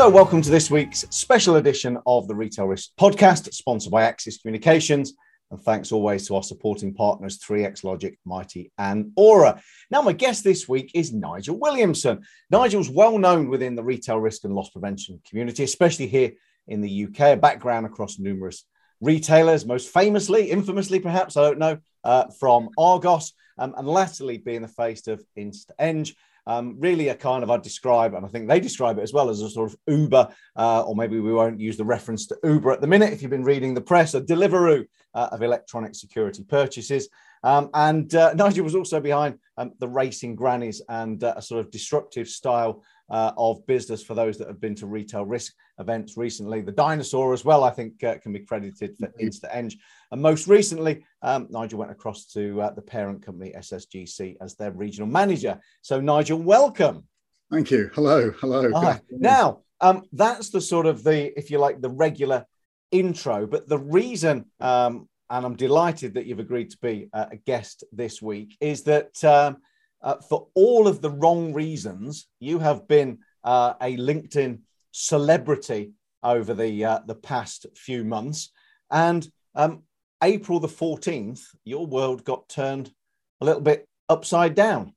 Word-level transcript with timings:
So, 0.00 0.08
welcome 0.08 0.40
to 0.40 0.50
this 0.50 0.70
week's 0.70 1.04
special 1.10 1.56
edition 1.56 1.98
of 2.06 2.26
the 2.26 2.34
Retail 2.34 2.64
Risk 2.64 2.88
Podcast, 2.98 3.52
sponsored 3.52 3.92
by 3.92 4.04
Axis 4.04 4.38
Communications. 4.38 5.12
And 5.50 5.60
thanks 5.60 5.92
always 5.92 6.26
to 6.26 6.36
our 6.36 6.42
supporting 6.42 6.94
partners, 6.94 7.38
3X 7.38 7.84
Logic, 7.84 8.18
Mitie, 8.24 8.72
and 8.78 9.12
Auror. 9.18 9.60
Now, 9.90 10.00
my 10.00 10.14
guest 10.14 10.42
this 10.42 10.66
week 10.66 10.90
is 10.94 11.12
Nigel 11.12 11.58
Williamson. 11.58 12.22
Nigel's 12.48 12.88
well 12.88 13.18
known 13.18 13.50
within 13.50 13.74
the 13.74 13.84
retail 13.84 14.18
risk 14.18 14.44
and 14.44 14.54
loss 14.54 14.70
prevention 14.70 15.20
community, 15.28 15.64
especially 15.64 16.06
here 16.06 16.32
in 16.66 16.80
the 16.80 17.04
UK, 17.04 17.20
a 17.20 17.36
background 17.36 17.84
across 17.84 18.18
numerous 18.18 18.64
retailers, 19.02 19.66
most 19.66 19.90
famously, 19.90 20.50
infamously 20.50 21.00
perhaps, 21.00 21.36
I 21.36 21.42
don't 21.42 21.58
know, 21.58 21.76
uh, 22.04 22.24
from 22.40 22.70
Argos, 22.78 23.34
um, 23.58 23.74
and 23.76 23.86
latterly 23.86 24.38
being 24.38 24.62
the 24.62 24.68
face 24.68 25.08
of 25.08 25.22
InstaEng. 25.36 26.10
Um, 26.50 26.74
really, 26.80 27.08
a 27.08 27.14
kind 27.14 27.44
of 27.44 27.50
I 27.50 27.58
describe, 27.58 28.12
and 28.14 28.26
I 28.26 28.28
think 28.28 28.48
they 28.48 28.58
describe 28.58 28.98
it 28.98 29.02
as 29.02 29.12
well 29.12 29.30
as 29.30 29.40
a 29.40 29.48
sort 29.48 29.70
of 29.70 29.78
Uber, 29.86 30.34
uh, 30.56 30.82
or 30.82 30.96
maybe 30.96 31.20
we 31.20 31.32
won't 31.32 31.60
use 31.60 31.76
the 31.76 31.84
reference 31.84 32.26
to 32.26 32.38
Uber 32.42 32.72
at 32.72 32.80
the 32.80 32.88
minute. 32.88 33.12
If 33.12 33.22
you've 33.22 33.30
been 33.30 33.44
reading 33.44 33.72
the 33.72 33.80
press, 33.80 34.14
a 34.14 34.20
Deliveroo 34.20 34.84
uh, 35.14 35.28
of 35.30 35.42
electronic 35.42 35.94
security 35.94 36.42
purchases. 36.42 37.08
Um, 37.44 37.70
and 37.72 38.12
uh, 38.16 38.34
Nigel 38.34 38.64
was 38.64 38.74
also 38.74 38.98
behind 38.98 39.38
um, 39.58 39.74
the 39.78 39.86
Racing 39.86 40.34
Grannies 40.34 40.82
and 40.88 41.22
uh, 41.22 41.34
a 41.36 41.42
sort 41.42 41.64
of 41.64 41.70
disruptive 41.70 42.28
style 42.28 42.82
uh, 43.10 43.30
of 43.38 43.64
business 43.66 44.02
for 44.02 44.14
those 44.14 44.36
that 44.38 44.48
have 44.48 44.60
been 44.60 44.74
to 44.76 44.86
retail 44.86 45.24
risk 45.24 45.54
events 45.80 46.16
recently. 46.16 46.60
The 46.60 46.72
dinosaur 46.72 47.32
as 47.32 47.44
well, 47.44 47.64
I 47.64 47.70
think, 47.70 48.04
uh, 48.04 48.18
can 48.18 48.32
be 48.32 48.40
credited 48.40 48.96
for 48.98 49.08
InstaEng. 49.20 49.74
And 50.12 50.22
most 50.22 50.46
recently, 50.46 51.04
um, 51.22 51.48
Nigel 51.50 51.78
went 51.78 51.90
across 51.90 52.26
to 52.32 52.60
uh, 52.60 52.70
the 52.70 52.82
parent 52.82 53.24
company 53.24 53.52
SSGC 53.56 54.36
as 54.40 54.54
their 54.54 54.70
regional 54.70 55.08
manager. 55.08 55.58
So, 55.82 56.00
Nigel, 56.00 56.38
welcome. 56.38 57.04
Thank 57.50 57.70
you. 57.70 57.90
Hello. 57.94 58.30
Hello. 58.30 58.70
Hi. 58.74 59.00
Now, 59.10 59.62
um, 59.80 60.04
that's 60.12 60.50
the 60.50 60.60
sort 60.60 60.86
of 60.86 61.02
the, 61.02 61.36
if 61.38 61.50
you 61.50 61.58
like, 61.58 61.80
the 61.80 61.90
regular 61.90 62.44
intro. 62.90 63.46
But 63.46 63.68
the 63.68 63.78
reason, 63.78 64.46
um, 64.60 65.08
and 65.30 65.46
I'm 65.46 65.56
delighted 65.56 66.14
that 66.14 66.26
you've 66.26 66.38
agreed 66.38 66.70
to 66.70 66.78
be 66.78 67.08
uh, 67.12 67.26
a 67.32 67.36
guest 67.36 67.84
this 67.92 68.20
week, 68.20 68.56
is 68.60 68.82
that 68.84 69.24
um, 69.24 69.58
uh, 70.02 70.16
for 70.28 70.48
all 70.54 70.86
of 70.86 71.00
the 71.00 71.10
wrong 71.10 71.52
reasons, 71.52 72.26
you 72.38 72.58
have 72.58 72.86
been 72.88 73.18
uh, 73.44 73.74
a 73.80 73.96
LinkedIn 73.96 74.60
celebrity 74.92 75.92
over 76.22 76.54
the 76.54 76.84
uh, 76.84 77.00
the 77.06 77.14
past 77.14 77.66
few 77.76 78.04
months, 78.04 78.52
and 78.90 79.28
um, 79.54 79.82
April 80.22 80.60
the 80.60 80.68
fourteenth, 80.68 81.42
your 81.64 81.86
world 81.86 82.24
got 82.24 82.48
turned 82.48 82.92
a 83.40 83.44
little 83.44 83.62
bit 83.62 83.86
upside 84.08 84.54
down. 84.54 84.94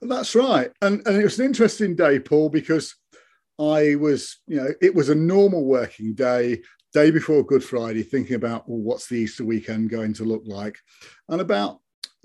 That's 0.00 0.34
right, 0.34 0.70
and 0.82 1.06
and 1.06 1.16
it 1.16 1.24
was 1.24 1.38
an 1.38 1.46
interesting 1.46 1.94
day, 1.96 2.18
Paul, 2.18 2.48
because 2.48 2.94
I 3.58 3.94
was, 3.94 4.38
you 4.46 4.56
know, 4.56 4.68
it 4.82 4.94
was 4.94 5.08
a 5.08 5.14
normal 5.14 5.64
working 5.64 6.14
day, 6.14 6.62
day 6.92 7.10
before 7.10 7.44
Good 7.44 7.62
Friday, 7.62 8.02
thinking 8.02 8.36
about 8.36 8.68
well, 8.68 8.80
what's 8.80 9.08
the 9.08 9.16
Easter 9.16 9.44
weekend 9.44 9.90
going 9.90 10.14
to 10.14 10.24
look 10.24 10.42
like, 10.46 10.76
and 11.28 11.40
about 11.40 11.78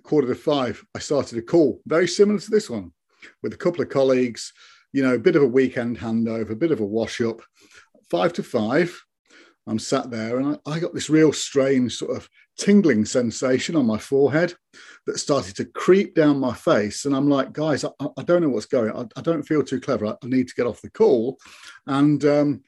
quarter 0.03 0.27
to 0.27 0.35
five, 0.35 0.83
I 0.95 0.99
started 0.99 1.37
a 1.37 1.41
call 1.41 1.81
very 1.85 2.07
similar 2.07 2.39
to 2.39 2.49
this 2.51 2.69
one 2.69 2.91
with 3.43 3.53
a 3.53 3.57
couple 3.57 3.81
of 3.81 3.89
colleagues, 3.89 4.51
you 4.91 5.03
know, 5.03 5.15
a 5.15 5.19
bit 5.19 5.35
of 5.35 5.43
a 5.43 5.47
weekend 5.47 5.97
handover, 5.97 6.51
a 6.51 6.55
bit 6.55 6.71
of 6.71 6.79
a 6.79 6.85
wash 6.85 7.21
up. 7.21 7.41
Five 8.09 8.33
to 8.33 8.43
five, 8.43 8.99
I'm 9.69 9.79
sat 9.79 10.09
there 10.09 10.39
and 10.39 10.57
I, 10.65 10.71
I, 10.71 10.79
got 10.79 10.95
this 10.95 11.11
real 11.11 11.31
strange 11.31 11.95
sort 11.95 12.17
of 12.17 12.27
tingling 12.57 13.05
sensation 13.05 13.75
on 13.75 13.85
my 13.85 13.99
forehead 13.99 14.55
that 15.05 15.19
started 15.19 15.55
to 15.57 15.65
creep 15.65 16.15
down 16.15 16.39
my 16.39 16.53
face. 16.53 17.05
And 17.05 17.15
I'm 17.15 17.29
like, 17.29 17.53
guys, 17.53 17.85
I, 17.85 17.89
I 18.17 18.23
don't 18.23 18.41
know 18.41 18.49
what's 18.49 18.65
going 18.65 18.91
on. 18.91 19.09
I, 19.15 19.19
I, 19.19 19.21
don't 19.21 19.43
feel 19.43 19.63
too 19.63 19.79
clever. 19.79 20.07
I, 20.07 20.15
need 20.23 20.47
to 20.47 20.55
get 20.55 20.65
off 20.65 20.81
the 20.81 20.89
call. 20.89 21.37
And 21.85 22.23
um, 22.25 22.63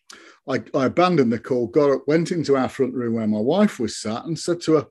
I, 0.48 0.62
abandoned 0.76 1.34
the 1.34 1.40
call, 1.40 1.68
got 1.68 1.92
up, 1.92 2.04
went 2.08 2.32
into 2.32 2.56
our 2.56 2.70
front 2.70 2.94
room 2.94 3.16
where 3.16 3.28
my 3.28 3.40
wife 3.40 3.80
was 3.80 3.98
sat 3.98 4.26
and 4.26 4.38
said 4.38 4.62
to 4.62 4.74
her, 4.74 4.86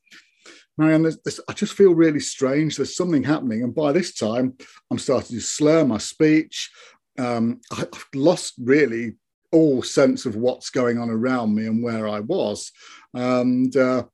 Marianne, 0.79 1.03
there's, 1.03 1.19
there's, 1.25 1.41
I 1.49 1.53
just 1.53 1.75
feel 1.75 1.95
really 1.95 2.21
strange. 2.21 2.77
There's 2.77 2.97
something 2.97 3.23
happening. 3.23 3.63
And 3.63 3.75
by 3.75 3.93
this 3.93 4.15
time, 4.15 4.57
I'm 4.91 4.99
starting 4.99 5.37
to 5.37 5.43
slur 5.43 5.85
my 5.85 5.99
speech. 5.99 6.71
Um, 7.19 7.61
I've 7.73 8.07
lost 8.15 8.55
really 8.59 9.17
all 9.53 9.83
sense 9.83 10.27
of 10.27 10.37
what's 10.37 10.71
going 10.71 10.99
on 10.99 11.11
around 11.11 11.55
me 11.55 11.67
and 11.67 11.83
where 11.83 12.09
I 12.09 12.21
was. 12.21 12.71
And 13.15 13.77
uh, 13.77 14.05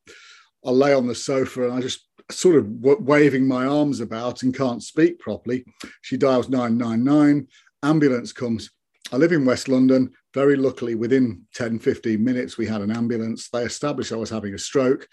I 0.65 0.71
lay 0.71 0.95
on 0.95 1.07
the 1.07 1.15
sofa 1.15 1.65
and 1.65 1.75
I 1.75 1.81
just 1.81 2.07
sort 2.31 2.57
of 2.57 2.83
w- 2.83 3.01
waving 3.01 3.47
my 3.47 3.67
arms 3.67 4.01
about 4.01 4.43
and 4.43 4.57
can't 4.57 4.83
speak 4.83 5.19
properly. 5.19 5.65
She 6.03 6.17
dials 6.17 6.49
999, 6.49 7.47
ambulance 7.83 8.33
comes. 8.33 8.71
I 9.13 9.17
live 9.17 9.33
in 9.33 9.45
West 9.45 9.69
London. 9.69 10.13
Very 10.34 10.57
luckily, 10.57 10.95
within 10.95 11.43
10, 11.55 11.78
15 11.78 12.23
minutes, 12.23 12.59
we 12.59 12.67
had 12.67 12.81
an 12.81 12.91
ambulance. 12.91 13.49
They 13.49 13.63
established 13.63 14.13
I 14.13 14.17
was 14.17 14.31
having 14.31 14.55
a 14.55 14.59
stroke. 14.59 15.07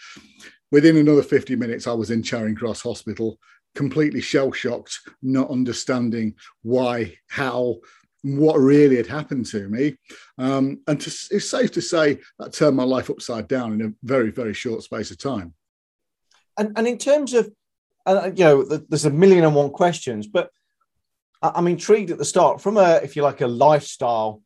Within 0.72 0.98
another 0.98 1.22
50 1.22 1.56
minutes, 1.56 1.86
I 1.86 1.94
was 1.94 2.10
in 2.10 2.24
Charing 2.24 2.56
Cross 2.56 2.82
Hospital, 2.82 3.38
completely 3.76 4.22
shell 4.22 4.52
shocked, 4.52 5.00
not 5.22 5.50
understanding 5.50 6.36
why, 6.62 7.16
how, 7.30 7.78
what 8.22 8.56
really 8.56 8.98
had 8.98 9.08
happened 9.08 9.46
to 9.48 9.68
me. 9.68 9.98
Um, 10.38 10.82
and 10.88 11.00
to, 11.02 11.10
it's 11.32 11.50
safe 11.50 11.72
to 11.72 11.82
say 11.82 12.20
that 12.40 12.54
turned 12.54 12.78
my 12.78 12.84
life 12.84 13.10
upside 13.10 13.48
down 13.48 13.74
in 13.74 13.82
a 13.82 13.94
very, 14.04 14.32
very 14.32 14.54
short 14.54 14.84
space 14.84 15.12
of 15.12 15.18
time. 15.18 15.54
And, 16.58 16.72
and 16.78 16.88
in 16.88 16.98
terms 16.98 17.34
of, 17.34 17.52
uh, 18.06 18.32
you 18.36 18.44
know, 18.44 18.64
there's 18.64 19.06
a 19.06 19.10
million 19.10 19.44
and 19.44 19.56
one 19.56 19.72
questions, 19.72 20.28
but 20.28 20.50
I'm 21.42 21.68
intrigued 21.68 22.12
at 22.12 22.18
the 22.18 22.26
start 22.26 22.62
from 22.62 22.78
a, 22.78 23.02
if 23.04 23.16
you 23.16 23.24
like, 23.24 23.42
a 23.42 23.48
lifestyle 23.48 24.42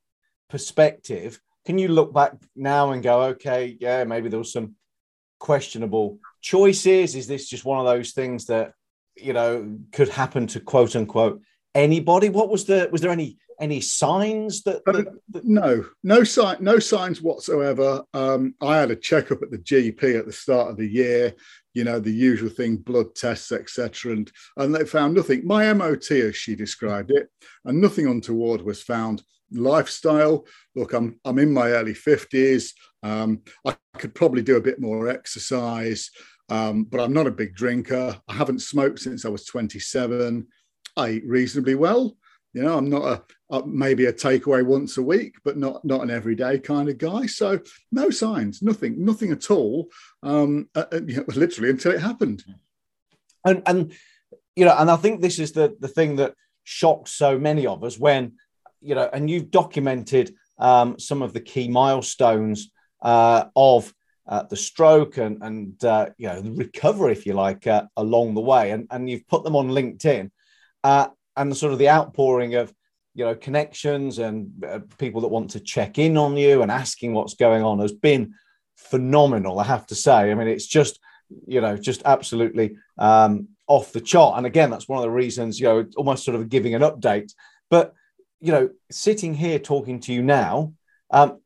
perspective. 0.50 1.40
Can 1.66 1.78
you 1.78 1.90
look 1.90 2.14
back 2.14 2.34
now 2.56 2.92
and 2.92 3.04
go, 3.04 3.24
okay, 3.24 3.78
yeah, 3.80 4.04
maybe 4.06 4.30
there 4.30 4.40
was 4.40 4.54
some 4.54 4.76
questionable 5.38 6.18
choices? 6.42 7.14
Is 7.14 7.28
this 7.28 7.48
just 7.48 7.66
one 7.66 7.80
of 7.80 7.86
those 7.86 8.14
things 8.14 8.46
that 8.46 8.74
you 9.22 9.34
know 9.34 9.78
could 9.92 10.10
happen 10.10 10.48
to 10.48 10.60
quote 10.60 10.96
unquote 10.96 11.42
anybody? 11.76 12.30
What 12.30 12.50
was 12.50 12.66
the 12.66 12.90
was 12.92 13.02
there 13.02 13.12
any 13.12 13.38
any 13.60 13.82
signs 13.82 14.64
that, 14.64 14.86
that, 14.86 15.08
that... 15.30 15.46
no 15.46 15.84
no 16.04 16.24
sign 16.24 16.58
no 16.60 16.80
signs 16.80 17.22
whatsoever. 17.22 18.04
Um, 18.14 18.54
i 18.62 18.78
had 18.78 18.92
a 18.92 18.96
checkup 18.96 19.42
at 19.42 19.52
the 19.52 19.58
gp 19.58 20.18
at 20.18 20.26
the 20.26 20.32
start 20.32 20.70
of 20.70 20.78
the 20.78 20.88
year 20.88 21.34
you 21.74 21.84
know 21.84 22.00
the 22.00 22.12
usual 22.12 22.50
thing 22.50 22.78
blood 22.78 23.16
tests 23.16 23.52
etc 23.52 24.14
and 24.14 24.32
and 24.58 24.76
they 24.76 24.86
found 24.86 25.16
nothing. 25.16 25.46
My 25.46 25.72
mot 25.74 26.12
as 26.12 26.36
she 26.36 26.56
described 26.56 27.12
it 27.12 27.30
and 27.66 27.82
nothing 27.82 28.08
untoward 28.08 28.62
was 28.62 28.84
found. 28.84 29.24
Lifestyle 29.50 30.46
look 30.76 30.94
i'm 30.94 31.20
i'm 31.24 31.40
in 31.40 31.54
my 31.54 31.70
early 31.70 31.94
50s 31.94 32.74
um, 33.04 33.42
I 33.66 33.76
could 33.98 34.16
probably 34.16 34.42
do 34.42 34.58
a 34.58 34.62
bit 34.62 34.80
more 34.80 35.08
exercise, 35.08 36.10
um, 36.50 36.84
but 36.84 37.00
I'm 37.00 37.14
not 37.14 37.28
a 37.28 37.32
big 37.32 37.56
drinker. 37.56 38.20
I 38.28 38.34
haven't 38.34 38.62
smoked 38.62 39.00
since 39.00 39.26
I 39.26 39.30
was 39.30 39.46
27. 39.46 40.48
I 40.96 41.10
eat 41.10 41.28
reasonably 41.28 41.76
well. 41.76 42.18
You 42.54 42.64
know, 42.64 42.78
I'm 42.78 42.90
not 42.90 43.04
a, 43.04 43.56
a, 43.56 43.68
maybe 43.68 44.06
a 44.06 44.14
takeaway 44.14 44.66
once 44.66 44.98
a 44.98 45.04
week, 45.04 45.36
but 45.44 45.58
not 45.58 45.84
not 45.86 46.02
an 46.02 46.10
everyday 46.10 46.58
kind 46.58 46.90
of 46.90 46.98
guy. 46.98 47.26
So 47.28 47.60
no 47.92 48.10
signs, 48.10 48.62
nothing, 48.62 49.04
nothing 49.04 49.32
at 49.32 49.52
all. 49.52 49.90
Um, 50.24 50.70
uh, 50.74 50.86
uh 50.92 51.02
you 51.06 51.18
know, 51.18 51.26
literally 51.28 51.70
until 51.70 51.92
it 51.92 52.02
happened. 52.02 52.44
And 53.46 53.62
and 53.68 53.94
you 54.56 54.66
know, 54.66 54.76
and 54.76 54.90
I 54.90 54.96
think 54.96 55.22
this 55.22 55.40
is 55.40 55.52
the 55.52 55.76
the 55.80 55.88
thing 55.88 56.16
that 56.16 56.34
shocked 56.64 57.10
so 57.10 57.38
many 57.38 57.68
of 57.68 57.84
us 57.84 58.00
when 58.00 58.34
you 58.82 58.96
know, 58.96 59.10
and 59.12 59.30
you've 59.30 59.52
documented 59.52 60.34
um, 60.58 60.98
some 60.98 61.22
of 61.22 61.34
the 61.34 61.42
key 61.42 61.68
milestones 61.68 62.72
uh, 63.02 63.46
of 63.56 63.94
uh, 64.28 64.44
the 64.44 64.56
stroke 64.56 65.18
and 65.18 65.42
and 65.42 65.84
uh, 65.86 66.08
you 66.18 66.28
know 66.28 66.42
the 66.42 66.52
recovery, 66.52 67.12
if 67.14 67.26
you 67.26 67.34
like, 67.34 67.66
uh, 67.68 67.84
along 67.96 68.34
the 68.34 68.42
way, 68.42 68.72
and 68.72 68.88
and 68.92 69.10
you've 69.10 69.28
put 69.28 69.44
them 69.44 69.56
on 69.56 69.70
LinkedIn, 69.70 70.30
uh, 70.84 71.08
and 71.36 71.56
sort 71.56 71.74
of 71.74 71.80
the 71.80 71.90
outpouring 71.90 72.56
of 72.56 72.74
you 73.14 73.26
know 73.26 73.36
connections 73.36 74.20
and 74.20 74.64
uh, 74.66 74.80
people 74.98 75.22
that 75.22 75.30
want 75.30 75.52
to 75.52 75.60
check 75.60 75.98
in 75.98 76.18
on 76.18 76.36
you 76.36 76.62
and 76.62 76.72
asking 76.72 77.14
what's 77.14 77.36
going 77.36 77.64
on 77.64 77.80
has 77.80 77.94
been 77.94 78.34
phenomenal. 78.76 79.60
I 79.60 79.64
have 79.64 79.88
to 79.88 79.96
say. 79.96 80.32
I 80.32 80.34
mean, 80.34 80.48
it's 80.48 80.68
just 80.68 81.00
you 81.48 81.62
know 81.62 81.78
just 81.78 82.02
absolutely 82.06 82.78
um, 82.98 83.48
off 83.68 83.94
the 83.94 84.02
chart. 84.02 84.38
And 84.38 84.46
again, 84.46 84.70
that's 84.70 84.90
one 84.90 85.00
of 85.00 85.04
the 85.04 85.12
reasons 85.12 85.60
you 85.60 85.68
know 85.68 85.86
almost 85.96 86.26
sort 86.26 86.36
of 86.36 86.50
giving 86.50 86.76
an 86.76 86.82
update, 86.82 87.34
but 87.70 87.94
you 88.42 88.52
know 88.52 88.70
sitting 88.92 89.34
here 89.34 89.60
talking 89.60 90.02
to 90.02 90.14
you 90.14 90.22
now. 90.22 90.74
Um, 91.12 91.40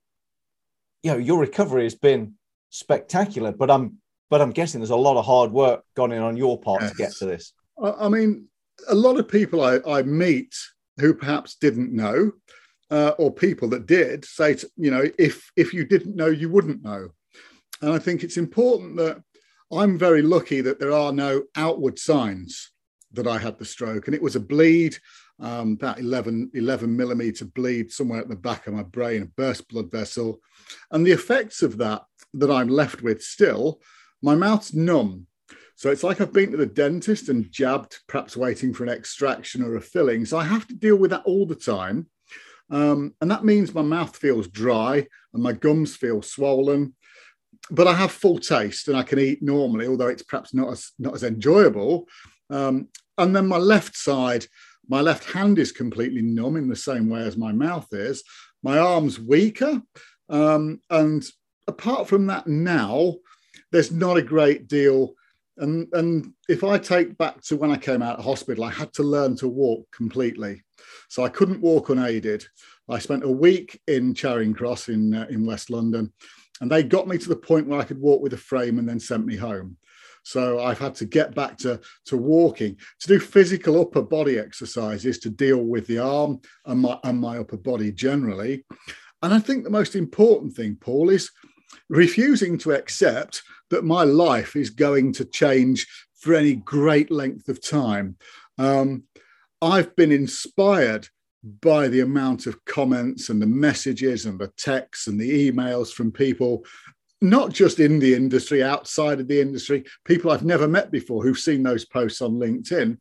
you 1.03 1.11
know 1.11 1.17
your 1.17 1.39
recovery 1.39 1.83
has 1.83 1.95
been 1.95 2.35
spectacular, 2.71 3.51
but 3.51 3.69
I'm 3.69 3.97
but 4.29 4.41
I'm 4.41 4.51
guessing 4.51 4.79
there's 4.79 4.89
a 4.89 4.95
lot 4.95 5.17
of 5.17 5.25
hard 5.25 5.51
work 5.51 5.83
gone 5.95 6.11
in 6.11 6.21
on 6.21 6.37
your 6.37 6.59
part 6.59 6.81
yes. 6.81 6.91
to 6.91 6.97
get 6.97 7.11
to 7.17 7.25
this. 7.25 7.53
I 7.83 8.07
mean, 8.07 8.47
a 8.87 8.95
lot 8.95 9.19
of 9.19 9.27
people 9.27 9.61
I, 9.61 9.79
I 9.87 10.01
meet 10.03 10.55
who 10.97 11.13
perhaps 11.13 11.55
didn't 11.55 11.93
know, 11.93 12.31
uh, 12.89 13.11
or 13.17 13.33
people 13.33 13.67
that 13.69 13.85
did 13.85 14.23
say, 14.23 14.55
to, 14.55 14.69
you 14.77 14.89
know, 14.89 15.03
if 15.19 15.51
if 15.55 15.73
you 15.73 15.85
didn't 15.85 16.15
know, 16.15 16.27
you 16.27 16.49
wouldn't 16.49 16.83
know. 16.83 17.09
And 17.81 17.91
I 17.93 17.99
think 17.99 18.23
it's 18.23 18.37
important 18.37 18.97
that 18.97 19.21
I'm 19.71 19.97
very 19.97 20.21
lucky 20.21 20.61
that 20.61 20.79
there 20.79 20.93
are 20.93 21.11
no 21.11 21.43
outward 21.55 21.99
signs 21.99 22.70
that 23.13 23.27
I 23.27 23.37
had 23.37 23.57
the 23.59 23.65
stroke, 23.65 24.07
and 24.07 24.15
it 24.15 24.21
was 24.21 24.35
a 24.35 24.39
bleed. 24.39 24.97
um, 25.39 25.73
about 25.73 25.99
11, 25.99 26.51
11 26.53 26.95
millimeter 26.95 27.45
bleed 27.45 27.91
somewhere 27.91 28.19
at 28.21 28.29
the 28.29 28.35
back 28.35 28.67
of 28.67 28.73
my 28.75 28.83
brain, 28.83 29.23
a 29.23 29.25
burst 29.25 29.67
blood 29.69 29.89
vessel. 29.91 30.39
And 30.91 31.05
the 31.05 31.11
effects 31.11 31.63
of 31.63 31.77
that 31.79 32.03
that 32.35 32.51
I'm 32.51 32.67
left 32.67 33.01
with 33.01 33.23
still, 33.23 33.81
my 34.21 34.35
mouth's 34.35 34.73
numb. 34.73 35.25
So 35.75 35.89
it's 35.89 36.03
like 36.03 36.21
I've 36.21 36.31
been 36.31 36.51
to 36.51 36.57
the 36.57 36.67
dentist 36.67 37.27
and 37.29 37.51
jabbed, 37.51 38.01
perhaps 38.07 38.37
waiting 38.37 38.71
for 38.71 38.83
an 38.83 38.91
extraction 38.91 39.63
or 39.63 39.75
a 39.75 39.81
filling. 39.81 40.25
So 40.25 40.37
I 40.37 40.43
have 40.43 40.67
to 40.67 40.75
deal 40.75 40.95
with 40.95 41.09
that 41.09 41.23
all 41.25 41.47
the 41.47 41.55
time. 41.55 42.07
Um, 42.69 43.15
and 43.19 43.31
that 43.31 43.43
means 43.43 43.73
my 43.73 43.81
mouth 43.81 44.15
feels 44.15 44.47
dry 44.47 45.07
and 45.33 45.41
my 45.41 45.53
gums 45.53 45.95
feel 45.95 46.21
swollen. 46.21 46.93
But 47.71 47.87
I 47.87 47.93
have 47.95 48.11
full 48.11 48.37
taste 48.37 48.87
and 48.87 48.97
I 48.97 49.03
can 49.03 49.17
eat 49.17 49.41
normally, 49.41 49.87
although 49.87 50.07
it's 50.07 50.23
perhaps 50.23 50.53
not 50.53 50.71
as 50.71 50.91
not 50.99 51.15
as 51.15 51.23
enjoyable. 51.23 52.07
Um, 52.49 52.89
and 53.21 53.35
then 53.35 53.47
my 53.47 53.57
left 53.57 53.95
side, 53.95 54.45
my 54.87 55.01
left 55.01 55.31
hand 55.31 55.59
is 55.59 55.71
completely 55.71 56.21
numb 56.21 56.57
in 56.57 56.67
the 56.67 56.75
same 56.75 57.09
way 57.09 57.21
as 57.21 57.37
my 57.37 57.51
mouth 57.51 57.87
is. 57.91 58.23
My 58.63 58.77
arm's 58.77 59.19
weaker. 59.19 59.81
Um, 60.29 60.81
and 60.89 61.23
apart 61.67 62.07
from 62.07 62.27
that, 62.27 62.47
now 62.47 63.15
there's 63.71 63.91
not 63.91 64.17
a 64.17 64.23
great 64.23 64.67
deal. 64.67 65.13
And, 65.57 65.87
and 65.93 66.33
if 66.49 66.63
I 66.63 66.77
take 66.77 67.17
back 67.17 67.41
to 67.43 67.57
when 67.57 67.71
I 67.71 67.77
came 67.77 68.01
out 68.01 68.17
of 68.17 68.25
hospital, 68.25 68.63
I 68.63 68.71
had 68.71 68.91
to 68.93 69.03
learn 69.03 69.35
to 69.37 69.47
walk 69.47 69.85
completely. 69.91 70.63
So 71.09 71.23
I 71.23 71.29
couldn't 71.29 71.61
walk 71.61 71.89
unaided. 71.89 72.45
I 72.89 72.99
spent 72.99 73.23
a 73.23 73.29
week 73.29 73.79
in 73.87 74.13
Charing 74.15 74.53
Cross 74.53 74.89
in, 74.89 75.13
uh, 75.13 75.27
in 75.29 75.45
West 75.45 75.69
London, 75.69 76.11
and 76.59 76.71
they 76.71 76.83
got 76.83 77.07
me 77.07 77.17
to 77.17 77.29
the 77.29 77.35
point 77.35 77.67
where 77.67 77.79
I 77.79 77.83
could 77.83 77.99
walk 77.99 78.21
with 78.21 78.33
a 78.33 78.37
frame 78.37 78.79
and 78.79 78.89
then 78.89 78.99
sent 78.99 79.25
me 79.25 79.35
home. 79.35 79.77
So 80.23 80.59
I've 80.59 80.79
had 80.79 80.95
to 80.95 81.05
get 81.05 81.35
back 81.35 81.57
to, 81.59 81.79
to 82.05 82.17
walking, 82.17 82.77
to 82.99 83.07
do 83.07 83.19
physical 83.19 83.81
upper 83.81 84.01
body 84.01 84.37
exercises 84.37 85.19
to 85.19 85.29
deal 85.29 85.63
with 85.63 85.87
the 85.87 85.99
arm 85.99 86.41
and 86.65 86.79
my, 86.81 86.99
and 87.03 87.19
my 87.19 87.37
upper 87.39 87.57
body 87.57 87.91
generally. 87.91 88.65
And 89.23 89.33
I 89.33 89.39
think 89.39 89.63
the 89.63 89.69
most 89.69 89.95
important 89.95 90.53
thing, 90.53 90.77
Paul, 90.79 91.09
is 91.09 91.31
refusing 91.89 92.57
to 92.59 92.71
accept 92.71 93.43
that 93.69 93.83
my 93.83 94.03
life 94.03 94.55
is 94.55 94.69
going 94.69 95.13
to 95.13 95.25
change 95.25 95.87
for 96.15 96.33
any 96.33 96.55
great 96.55 97.09
length 97.09 97.47
of 97.49 97.65
time. 97.65 98.17
Um, 98.57 99.03
I've 99.61 99.95
been 99.95 100.11
inspired 100.11 101.07
by 101.43 101.87
the 101.87 102.01
amount 102.01 102.45
of 102.45 102.63
comments 102.65 103.29
and 103.29 103.41
the 103.41 103.47
messages 103.47 104.25
and 104.25 104.37
the 104.37 104.51
texts 104.57 105.07
and 105.07 105.19
the 105.19 105.51
emails 105.51 105.91
from 105.91 106.11
people 106.11 106.63
not 107.21 107.51
just 107.51 107.79
in 107.79 107.99
the 107.99 108.15
industry, 108.15 108.63
outside 108.63 109.19
of 109.19 109.27
the 109.27 109.39
industry, 109.39 109.83
people 110.05 110.31
I've 110.31 110.45
never 110.45 110.67
met 110.67 110.91
before 110.91 111.23
who've 111.23 111.37
seen 111.37 111.63
those 111.63 111.85
posts 111.85 112.21
on 112.21 112.33
LinkedIn. 112.33 112.97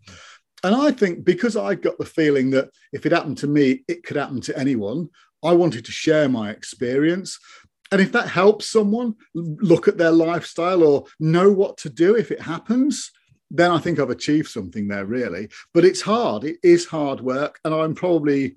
And 0.63 0.75
I 0.75 0.93
think 0.93 1.25
because 1.25 1.57
I 1.57 1.75
got 1.75 1.97
the 1.99 2.05
feeling 2.05 2.51
that 2.51 2.69
if 2.93 3.07
it 3.07 3.13
happened 3.13 3.39
to 3.39 3.47
me, 3.47 3.83
it 3.89 4.05
could 4.05 4.19
happen 4.19 4.41
to 4.43 4.59
anyone, 4.59 5.09
I 5.43 5.53
wanted 5.53 5.87
to 5.87 5.93
share 5.93 6.29
my 6.29 6.51
experience. 6.51 7.39
And 7.93 8.01
if 8.01 8.13
that 8.13 8.29
helps 8.29 8.67
someone 8.67 9.15
look 9.35 9.89
at 9.89 9.97
their 9.97 10.13
lifestyle 10.13 10.85
or 10.85 11.05
know 11.19 11.51
what 11.51 11.79
to 11.79 11.91
do 11.91 12.15
if 12.15 12.31
it 12.31 12.43
happens, 12.43 13.11
then 13.51 13.71
I 13.71 13.79
think 13.79 13.99
I've 13.99 14.11
achieved 14.11 14.49
something 14.49 14.87
there, 14.87 15.07
really. 15.07 15.49
But 15.75 15.85
it's 15.85 16.03
hard. 16.03 16.45
It 16.45 16.59
is 16.63 16.87
hard 16.87 17.21
work. 17.21 17.59
And 17.65 17.75
I'm 17.75 17.95
probably, 17.95 18.57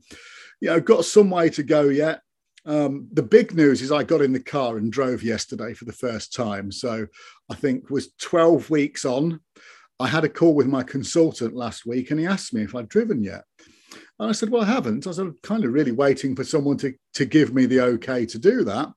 you 0.61 0.69
know, 0.69 0.79
got 0.79 1.05
some 1.05 1.31
way 1.31 1.49
to 1.51 1.63
go 1.63 1.83
yet. 1.83 2.21
Um, 2.65 3.07
the 3.11 3.23
big 3.23 3.53
news 3.53 3.81
is 3.81 3.91
I 3.91 4.03
got 4.03 4.21
in 4.21 4.31
the 4.31 4.39
car 4.39 4.77
and 4.77 4.91
drove 4.91 5.21
yesterday 5.21 5.73
for 5.73 5.85
the 5.85 5.91
first 5.91 6.33
time. 6.33 6.71
So 6.71 7.07
I 7.49 7.55
think 7.55 7.89
was 7.89 8.13
12 8.21 8.69
weeks 8.69 9.05
on. 9.05 9.41
I 9.99 10.07
had 10.07 10.23
a 10.23 10.29
call 10.29 10.55
with 10.55 10.67
my 10.67 10.83
consultant 10.83 11.55
last 11.55 11.85
week 11.85 12.11
and 12.11 12.19
he 12.19 12.25
asked 12.25 12.53
me 12.53 12.63
if 12.63 12.75
I'd 12.75 12.89
driven 12.89 13.23
yet. 13.23 13.43
And 14.19 14.29
I 14.29 14.31
said, 14.31 14.49
Well, 14.49 14.63
I 14.63 14.65
haven't. 14.65 15.05
I 15.05 15.09
was 15.09 15.21
kind 15.43 15.65
of 15.65 15.73
really 15.73 15.91
waiting 15.91 16.35
for 16.35 16.43
someone 16.43 16.77
to, 16.77 16.93
to 17.15 17.25
give 17.25 17.53
me 17.53 17.65
the 17.65 17.81
okay 17.81 18.25
to 18.27 18.39
do 18.39 18.63
that. 18.63 18.89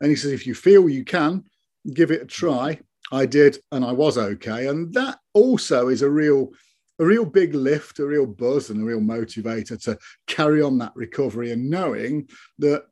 And 0.00 0.10
he 0.10 0.16
says, 0.16 0.32
If 0.32 0.46
you 0.46 0.54
feel 0.54 0.88
you 0.88 1.04
can, 1.04 1.44
give 1.92 2.10
it 2.10 2.22
a 2.22 2.26
try. 2.26 2.80
I 3.10 3.24
did, 3.24 3.58
and 3.72 3.84
I 3.84 3.92
was 3.92 4.18
okay. 4.18 4.66
And 4.66 4.92
that 4.94 5.18
also 5.32 5.88
is 5.88 6.02
a 6.02 6.10
real 6.10 6.52
a 7.00 7.04
real 7.04 7.24
big 7.24 7.54
lift, 7.54 8.00
a 8.00 8.06
real 8.06 8.26
buzz, 8.26 8.70
and 8.70 8.82
a 8.82 8.84
real 8.84 9.00
motivator 9.00 9.80
to 9.84 9.96
carry 10.26 10.60
on 10.60 10.78
that 10.78 10.92
recovery 10.96 11.52
and 11.52 11.70
knowing 11.70 12.28
that 12.58 12.86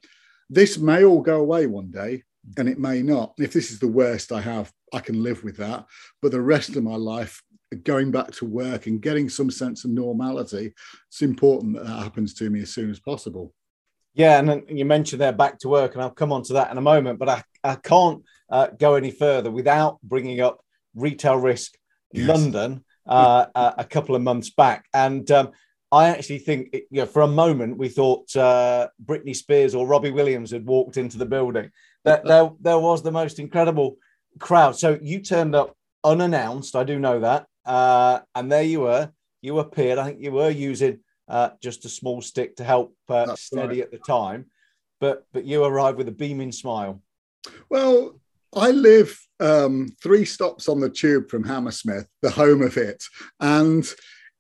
this 0.49 0.79
may 0.79 1.05
all 1.05 1.21
go 1.21 1.41
away 1.41 1.67
one 1.67 1.91
day 1.91 2.23
and 2.57 2.69
it 2.69 2.79
may 2.79 3.03
not. 3.03 3.35
If 3.39 3.53
this 3.53 3.71
is 3.71 3.79
the 3.79 3.89
worst 3.89 4.33
I 4.33 4.41
have, 4.41 4.73
I 4.93 5.01
can 5.01 5.23
live 5.23 5.43
with 5.43 5.57
that. 5.57 5.87
But 6.23 6.33
the 6.33 6.41
rest 6.41 6.77
of 6.77 6.85
my 6.85 6.97
life, 6.97 7.43
going 7.83 8.11
back 8.11 8.31
to 8.33 8.45
work 8.45 8.87
and 8.87 9.03
getting 9.03 9.29
some 9.29 9.51
sense 9.51 9.85
of 9.85 9.91
normality, 9.91 10.73
it's 11.09 11.23
important 11.23 11.75
that 11.75 11.87
that 11.87 12.03
happens 12.03 12.35
to 12.35 12.51
me 12.51 12.63
as 12.63 12.73
soon 12.73 12.91
as 12.91 13.01
possible. 13.01 13.53
Yeah, 14.15 14.39
and 14.39 14.63
you 14.69 14.87
mentioned 14.87 15.21
there 15.21 15.33
back 15.33 15.59
to 15.59 15.69
work, 15.69 15.93
and 15.93 16.03
I'll 16.03 16.11
come 16.11 16.33
on 16.33 16.43
to 16.45 16.55
that 16.55 16.71
in 16.71 16.79
a 16.79 16.83
moment. 16.83 17.19
But 17.19 17.29
I, 17.29 17.43
I 17.63 17.75
can't 17.75 18.23
uh, 18.49 18.69
go 18.69 18.95
any 18.95 19.11
further 19.11 19.51
without 19.51 19.99
bringing 20.03 20.41
up 20.41 20.61
Retail 20.95 21.37
Risk 21.37 21.77
yes. 22.13 22.29
London 22.29 22.85
uh, 23.07 23.73
a 23.77 23.85
couple 23.85 24.15
of 24.15 24.23
months 24.23 24.51
back. 24.51 24.87
And 24.95 25.31
um, 25.31 25.51
I 25.97 26.11
actually 26.11 26.39
think, 26.39 26.69
it, 26.73 26.87
you 26.91 27.01
know, 27.01 27.07
for 27.07 27.23
a 27.23 27.29
moment, 27.29 27.79
we 27.79 27.89
thought 27.89 28.35
uh, 28.37 28.89
Britney 29.03 29.35
Spears 29.35 29.75
or 29.75 29.87
Robbie 29.87 30.11
Williams 30.11 30.51
had 30.51 30.67
walked 30.67 30.99
into 30.99 31.17
the 31.17 31.25
building. 31.27 31.71
That 32.05 32.25
there, 32.31 32.51
there 32.61 32.79
was 32.79 33.03
the 33.03 33.11
most 33.11 33.39
incredible 33.39 33.97
crowd. 34.39 34.77
So 34.77 34.99
you 35.01 35.21
turned 35.21 35.55
up 35.55 35.75
unannounced. 36.05 36.77
I 36.77 36.85
do 36.85 36.99
know 36.99 37.21
that, 37.21 37.47
uh, 37.65 38.21
and 38.35 38.53
there 38.53 38.63
you 38.63 38.81
were. 38.81 39.11
You 39.41 39.59
appeared. 39.59 39.99
I 39.99 40.05
think 40.05 40.21
you 40.21 40.33
were 40.33 40.51
using 40.51 41.01
uh, 41.29 41.51
just 41.63 41.85
a 41.85 41.89
small 41.89 42.21
stick 42.21 42.57
to 42.57 42.65
help 42.65 42.95
uh, 43.09 43.35
steady 43.35 43.81
right. 43.81 43.85
at 43.85 43.91
the 43.91 43.99
time, 43.99 44.47
but 45.01 45.27
but 45.33 45.45
you 45.45 45.65
arrived 45.65 45.99
with 45.99 46.09
a 46.09 46.13
beaming 46.13 46.53
smile. 46.53 47.03
Well, 47.71 48.19
I 48.55 48.71
live 48.71 49.19
um, 49.41 49.89
three 50.03 50.25
stops 50.25 50.69
on 50.69 50.81
the 50.81 50.91
tube 50.91 51.31
from 51.31 51.45
Hammersmith, 51.45 52.07
the 52.23 52.31
home 52.31 52.63
of 52.63 52.77
it, 52.77 53.03
and 53.41 53.85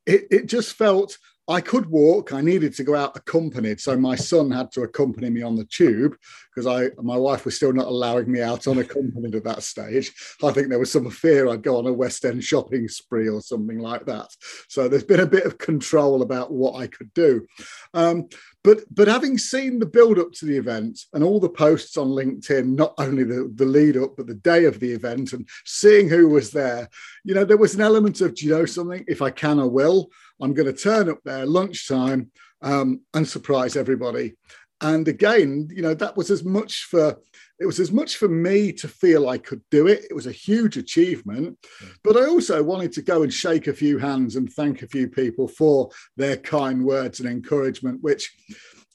it, 0.06 0.26
it 0.30 0.46
just 0.46 0.74
felt 0.74 1.18
I 1.48 1.60
could 1.60 1.86
walk. 1.86 2.32
I 2.32 2.40
needed 2.40 2.74
to 2.74 2.84
go 2.84 2.94
out 2.96 3.16
accompanied, 3.16 3.80
so 3.80 3.96
my 3.96 4.16
son 4.16 4.50
had 4.50 4.72
to 4.72 4.82
accompany 4.82 5.30
me 5.30 5.42
on 5.42 5.54
the 5.54 5.64
tube 5.64 6.16
because 6.56 6.66
I 6.66 6.90
my 7.02 7.16
wife 7.16 7.44
was 7.44 7.56
still 7.56 7.72
not 7.72 7.86
allowing 7.86 8.32
me 8.32 8.40
out 8.40 8.66
on 8.66 8.78
a 8.78 8.80
unaccompanied 8.80 9.34
at 9.34 9.44
that 9.44 9.62
stage. 9.62 10.12
I 10.42 10.52
think 10.52 10.68
there 10.68 10.78
was 10.78 10.90
some 10.90 11.10
fear 11.10 11.48
I'd 11.48 11.62
go 11.62 11.76
on 11.76 11.86
a 11.86 11.92
West 11.92 12.24
End 12.24 12.42
shopping 12.42 12.88
spree 12.88 13.28
or 13.28 13.40
something 13.42 13.78
like 13.78 14.06
that. 14.06 14.28
So 14.68 14.88
there's 14.88 15.04
been 15.04 15.20
a 15.20 15.26
bit 15.26 15.44
of 15.44 15.58
control 15.58 16.22
about 16.22 16.52
what 16.52 16.80
I 16.80 16.86
could 16.86 17.12
do. 17.14 17.46
Um, 17.92 18.28
but 18.64 18.80
but 18.90 19.08
having 19.08 19.38
seen 19.38 19.78
the 19.78 19.86
build 19.86 20.18
up 20.18 20.32
to 20.32 20.46
the 20.46 20.56
event 20.56 20.98
and 21.12 21.22
all 21.22 21.40
the 21.40 21.48
posts 21.48 21.96
on 21.96 22.08
LinkedIn, 22.08 22.74
not 22.74 22.94
only 22.98 23.24
the, 23.24 23.52
the 23.54 23.66
lead 23.66 23.96
up, 23.96 24.16
but 24.16 24.26
the 24.26 24.34
day 24.34 24.64
of 24.64 24.80
the 24.80 24.92
event 24.92 25.32
and 25.34 25.46
seeing 25.64 26.08
who 26.08 26.28
was 26.28 26.50
there, 26.50 26.88
you 27.24 27.34
know, 27.34 27.44
there 27.44 27.56
was 27.56 27.74
an 27.74 27.82
element 27.82 28.20
of, 28.20 28.34
do 28.34 28.46
you 28.46 28.52
know 28.52 28.66
something? 28.66 29.04
If 29.06 29.20
I 29.20 29.30
can, 29.30 29.60
I 29.60 29.64
will. 29.64 30.08
I'm 30.40 30.54
going 30.54 30.66
to 30.66 30.72
turn 30.72 31.08
up 31.08 31.18
there 31.24 31.46
lunchtime 31.46 32.30
um, 32.62 33.02
and 33.14 33.26
surprise 33.28 33.76
everybody. 33.76 34.34
And 34.80 35.08
again, 35.08 35.68
you 35.72 35.80
know, 35.80 35.94
that 35.94 36.16
was 36.16 36.30
as 36.30 36.44
much 36.44 36.84
for 36.90 37.18
it 37.58 37.64
was 37.64 37.80
as 37.80 37.90
much 37.90 38.16
for 38.16 38.28
me 38.28 38.70
to 38.72 38.86
feel 38.86 39.28
I 39.28 39.38
could 39.38 39.62
do 39.70 39.86
it. 39.86 40.04
It 40.10 40.14
was 40.14 40.26
a 40.26 40.32
huge 40.32 40.76
achievement, 40.76 41.58
but 42.04 42.16
I 42.16 42.26
also 42.26 42.62
wanted 42.62 42.92
to 42.92 43.02
go 43.02 43.22
and 43.22 43.32
shake 43.32 43.66
a 43.66 43.72
few 43.72 43.96
hands 43.96 44.36
and 44.36 44.52
thank 44.52 44.82
a 44.82 44.88
few 44.88 45.08
people 45.08 45.48
for 45.48 45.88
their 46.16 46.36
kind 46.36 46.84
words 46.84 47.20
and 47.20 47.28
encouragement, 47.28 48.02
which 48.02 48.30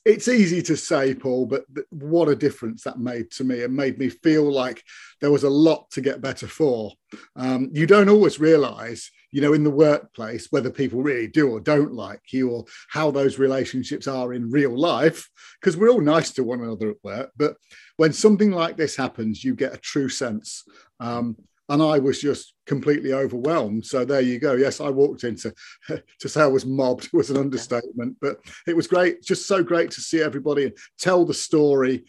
it's 0.06 0.28
easy 0.28 0.62
to 0.64 0.76
say, 0.76 1.14
Paul, 1.14 1.46
but 1.46 1.64
what 1.90 2.30
a 2.30 2.36
difference 2.36 2.84
that 2.84 3.00
made 3.00 3.32
to 3.32 3.44
me. 3.44 3.60
It 3.60 3.72
made 3.72 4.00
me 4.00 4.10
feel 4.10 4.52
like 4.52 4.84
there 5.22 5.32
was 5.32 5.44
a 5.44 5.50
lot 5.50 5.90
to 5.92 6.02
get 6.02 6.22
better 6.22 6.48
for. 6.48 6.92
Um, 7.36 7.70
you 7.72 7.86
don't 7.86 8.10
always 8.10 8.40
realize, 8.40 9.12
you 9.32 9.42
know, 9.42 9.54
in 9.54 9.64
the 9.64 9.70
workplace, 9.72 10.48
whether 10.52 10.70
people 10.70 11.02
really 11.02 11.28
do 11.28 11.50
or 11.50 11.60
don't 11.60 11.94
like 11.94 12.22
you 12.32 12.50
or 12.50 12.66
how 12.90 13.12
those 13.12 13.40
relationships 13.40 14.08
are 14.08 14.34
in 14.34 14.52
real 14.52 14.78
life, 14.78 15.30
because 15.60 15.78
we're 15.78 15.90
all 15.90 16.02
nice 16.02 16.32
to 16.32 16.44
one 16.44 16.62
another 16.62 16.90
at 16.92 17.04
work. 17.04 17.32
But 17.38 17.56
when 17.98 18.14
something 18.14 18.52
like 18.52 18.78
this 18.78 18.96
happens, 18.96 19.44
you 19.44 19.56
get 19.56 19.74
a 19.74 19.78
true 19.78 20.10
sense. 20.10 20.64
Um, 21.00 21.38
and 21.70 21.82
I 21.82 22.00
was 22.00 22.20
just 22.20 22.54
completely 22.66 23.14
overwhelmed. 23.14 23.86
So 23.86 24.04
there 24.04 24.20
you 24.20 24.40
go. 24.40 24.56
Yes, 24.56 24.82
I 24.82 24.90
walked 24.90 25.24
into 25.24 25.54
to 25.88 26.30
say 26.30 26.42
I 26.42 26.48
was 26.48 26.66
mobbed 26.66 27.10
was 27.14 27.30
an 27.30 27.38
understatement, 27.38 28.18
but 28.20 28.42
it 28.68 28.76
was 28.76 28.88
great, 28.88 29.24
just 29.24 29.48
so 29.48 29.64
great 29.64 29.92
to 29.92 30.02
see 30.02 30.22
everybody 30.22 30.66
and 30.66 30.78
tell 31.00 31.24
the 31.24 31.34
story 31.34 32.04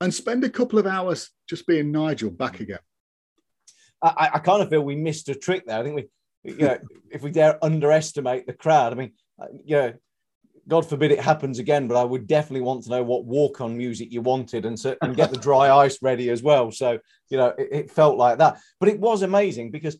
and 0.00 0.12
spend 0.12 0.44
a 0.44 0.50
couple 0.50 0.78
of 0.78 0.86
hours 0.86 1.30
just 1.48 1.66
being 1.66 1.92
Nigel 1.92 2.30
back 2.30 2.60
again. 2.60 2.78
I, 4.02 4.30
I 4.34 4.38
kind 4.40 4.62
of 4.62 4.70
feel 4.70 4.82
we 4.82 4.96
missed 4.96 5.28
a 5.28 5.34
trick 5.34 5.64
there. 5.66 5.78
I 5.78 5.82
think 5.82 5.94
we, 5.94 6.08
you 6.44 6.66
know, 6.66 6.78
if 7.10 7.22
we 7.22 7.30
dare 7.30 7.62
underestimate 7.64 8.46
the 8.46 8.52
crowd, 8.52 8.92
I 8.92 8.96
mean, 8.96 9.12
uh, 9.40 9.46
you 9.64 9.76
know, 9.76 9.92
God 10.68 10.88
forbid 10.88 11.10
it 11.10 11.20
happens 11.20 11.58
again, 11.58 11.88
but 11.88 11.96
I 11.96 12.04
would 12.04 12.26
definitely 12.26 12.60
want 12.60 12.84
to 12.84 12.90
know 12.90 13.02
what 13.02 13.24
walk-on 13.24 13.76
music 13.76 14.12
you 14.12 14.22
wanted 14.22 14.64
and, 14.64 14.78
so, 14.78 14.96
and 15.02 15.16
get 15.16 15.30
the 15.30 15.36
dry 15.38 15.70
ice 15.84 15.98
ready 16.02 16.30
as 16.30 16.42
well. 16.42 16.70
So 16.70 16.98
you 17.30 17.38
know, 17.38 17.48
it, 17.58 17.68
it, 17.72 17.90
felt 17.90 18.16
like 18.16 18.38
that, 18.38 18.60
but 18.78 18.88
it 18.88 19.00
was 19.00 19.22
amazing 19.22 19.70
because 19.70 19.96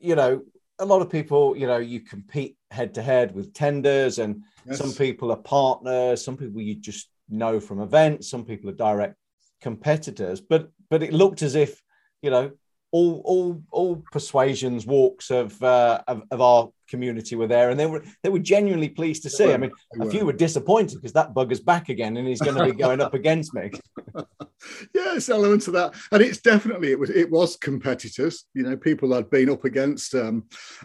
you 0.00 0.14
know 0.14 0.42
a 0.78 0.84
lot 0.84 1.02
of 1.02 1.10
people, 1.10 1.56
you 1.56 1.66
know, 1.66 1.78
you 1.78 2.00
compete 2.00 2.56
head 2.70 2.94
to 2.94 3.02
head 3.02 3.34
with 3.34 3.54
tenders, 3.54 4.18
and 4.18 4.42
yes. 4.66 4.78
some 4.78 4.92
people 4.92 5.30
are 5.30 5.36
partners, 5.36 6.24
some 6.24 6.36
people 6.36 6.60
you 6.60 6.74
just 6.74 7.08
know 7.28 7.60
from 7.60 7.80
events, 7.80 8.28
some 8.28 8.44
people 8.44 8.68
are 8.70 8.74
direct 8.74 9.16
competitors. 9.60 10.40
But 10.40 10.70
but 10.90 11.02
it 11.02 11.12
looked 11.12 11.42
as 11.42 11.54
if, 11.54 11.82
you 12.22 12.30
know, 12.30 12.52
all 12.92 13.22
all 13.24 13.62
all 13.70 14.04
persuasions, 14.12 14.86
walks 14.86 15.30
of 15.30 15.60
uh, 15.62 16.02
of, 16.06 16.22
of 16.30 16.40
our 16.40 16.70
community 16.88 17.36
were 17.36 17.46
there, 17.46 17.70
and 17.70 17.78
they 17.78 17.86
were 17.86 18.02
they 18.22 18.28
were 18.28 18.38
genuinely 18.38 18.88
pleased 18.88 19.22
to 19.24 19.30
see. 19.30 19.52
I 19.52 19.56
mean, 19.56 19.70
a 20.00 20.08
few 20.08 20.24
were 20.24 20.32
disappointed 20.32 20.96
because 20.96 21.12
that 21.12 21.34
bugger's 21.34 21.60
back 21.60 21.88
again, 21.88 22.16
and 22.16 22.26
he's 22.26 22.40
going 22.40 22.56
to 22.56 22.64
be 22.64 22.72
going 22.72 23.00
up 23.00 23.14
against 23.14 23.54
me. 23.54 23.72
yes, 24.94 25.28
elements 25.28 25.66
of 25.66 25.74
that, 25.74 25.94
and 26.12 26.22
it's 26.22 26.40
definitely 26.40 26.92
it 26.92 26.98
was 26.98 27.10
it 27.10 27.30
was 27.30 27.56
competitors. 27.56 28.44
You 28.54 28.62
know, 28.62 28.76
people 28.76 29.14
I'd 29.14 29.30
been 29.30 29.50
up 29.50 29.64
against, 29.64 30.14
um, 30.14 30.44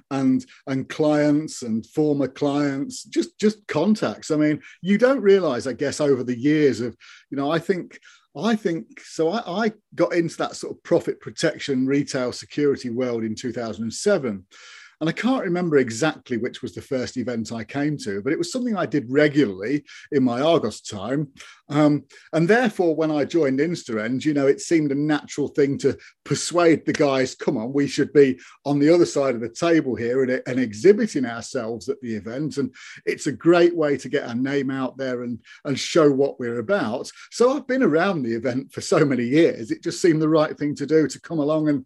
and 0.09 0.45
and 0.67 0.89
clients 0.89 1.61
and 1.61 1.85
former 1.85 2.27
clients, 2.27 3.03
just 3.03 3.37
just 3.39 3.65
contacts. 3.67 4.31
I 4.31 4.35
mean, 4.35 4.61
you 4.81 4.97
don't 4.97 5.21
realise, 5.21 5.67
I 5.67 5.73
guess, 5.73 6.01
over 6.01 6.23
the 6.23 6.37
years 6.37 6.81
of, 6.81 6.95
you 7.29 7.37
know, 7.37 7.51
I 7.51 7.59
think 7.59 7.99
I 8.35 8.55
think 8.55 9.01
so. 9.01 9.29
I, 9.29 9.65
I, 9.65 9.71
got 9.95 10.13
into 10.13 10.37
that 10.37 10.55
sort 10.55 10.75
of 10.75 10.83
profit 10.83 11.19
protection 11.19 11.85
retail 11.85 12.31
security 12.31 12.89
world 12.89 13.23
in 13.23 13.35
2007. 13.35 14.45
And 15.01 15.09
I 15.09 15.13
can't 15.13 15.43
remember 15.43 15.77
exactly 15.77 16.37
which 16.37 16.61
was 16.61 16.75
the 16.75 16.81
first 16.81 17.17
event 17.17 17.51
I 17.51 17.63
came 17.63 17.97
to, 17.97 18.21
but 18.21 18.31
it 18.31 18.37
was 18.37 18.51
something 18.51 18.77
I 18.77 18.85
did 18.85 19.09
regularly 19.09 19.83
in 20.11 20.23
my 20.23 20.41
Argos 20.41 20.79
time. 20.79 21.29
Um, 21.69 22.03
and 22.33 22.47
therefore, 22.47 22.95
when 22.95 23.09
I 23.09 23.25
joined 23.25 23.59
InstaEng, 23.59 24.23
you 24.23 24.35
know, 24.35 24.45
it 24.45 24.61
seemed 24.61 24.91
a 24.91 24.95
natural 24.95 25.47
thing 25.47 25.79
to 25.79 25.97
persuade 26.23 26.85
the 26.85 26.93
guys, 26.93 27.33
come 27.33 27.57
on, 27.57 27.73
we 27.73 27.87
should 27.87 28.13
be 28.13 28.39
on 28.63 28.77
the 28.77 28.93
other 28.93 29.07
side 29.07 29.33
of 29.33 29.41
the 29.41 29.49
table 29.49 29.95
here 29.95 30.21
and, 30.21 30.43
and 30.45 30.59
exhibiting 30.59 31.25
ourselves 31.25 31.89
at 31.89 31.99
the 32.01 32.15
event. 32.15 32.57
And 32.57 32.71
it's 33.07 33.25
a 33.25 33.31
great 33.31 33.75
way 33.75 33.97
to 33.97 34.09
get 34.09 34.27
our 34.27 34.35
name 34.35 34.69
out 34.69 34.97
there 34.97 35.23
and, 35.23 35.39
and 35.65 35.79
show 35.79 36.11
what 36.11 36.39
we're 36.39 36.59
about. 36.59 37.09
So 37.31 37.55
I've 37.57 37.67
been 37.67 37.83
around 37.83 38.21
the 38.21 38.35
event 38.35 38.71
for 38.71 38.81
so 38.81 39.03
many 39.03 39.23
years, 39.23 39.71
it 39.71 39.81
just 39.81 39.99
seemed 39.99 40.21
the 40.21 40.29
right 40.29 40.55
thing 40.55 40.75
to 40.75 40.85
do 40.85 41.07
to 41.07 41.21
come 41.21 41.39
along 41.39 41.69
and 41.69 41.85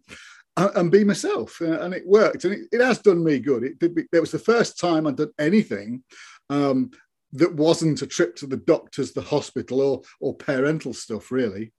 and 0.56 0.90
be 0.90 1.04
myself. 1.04 1.60
Uh, 1.60 1.80
and 1.80 1.94
it 1.94 2.06
worked. 2.06 2.44
And 2.44 2.54
it, 2.54 2.60
it 2.72 2.80
has 2.80 2.98
done 2.98 3.22
me 3.22 3.38
good. 3.38 3.64
It 3.64 3.78
did. 3.78 3.94
Be, 3.94 4.04
it 4.12 4.20
was 4.20 4.32
the 4.32 4.38
first 4.38 4.78
time 4.78 5.06
I'd 5.06 5.16
done 5.16 5.32
anything 5.38 6.02
um, 6.50 6.90
that 7.32 7.54
wasn't 7.54 8.02
a 8.02 8.06
trip 8.06 8.36
to 8.36 8.46
the 8.46 8.56
doctors, 8.56 9.12
the 9.12 9.20
hospital, 9.20 9.80
or 9.80 10.02
or 10.20 10.34
parental 10.34 10.94
stuff, 10.94 11.30
really. 11.30 11.72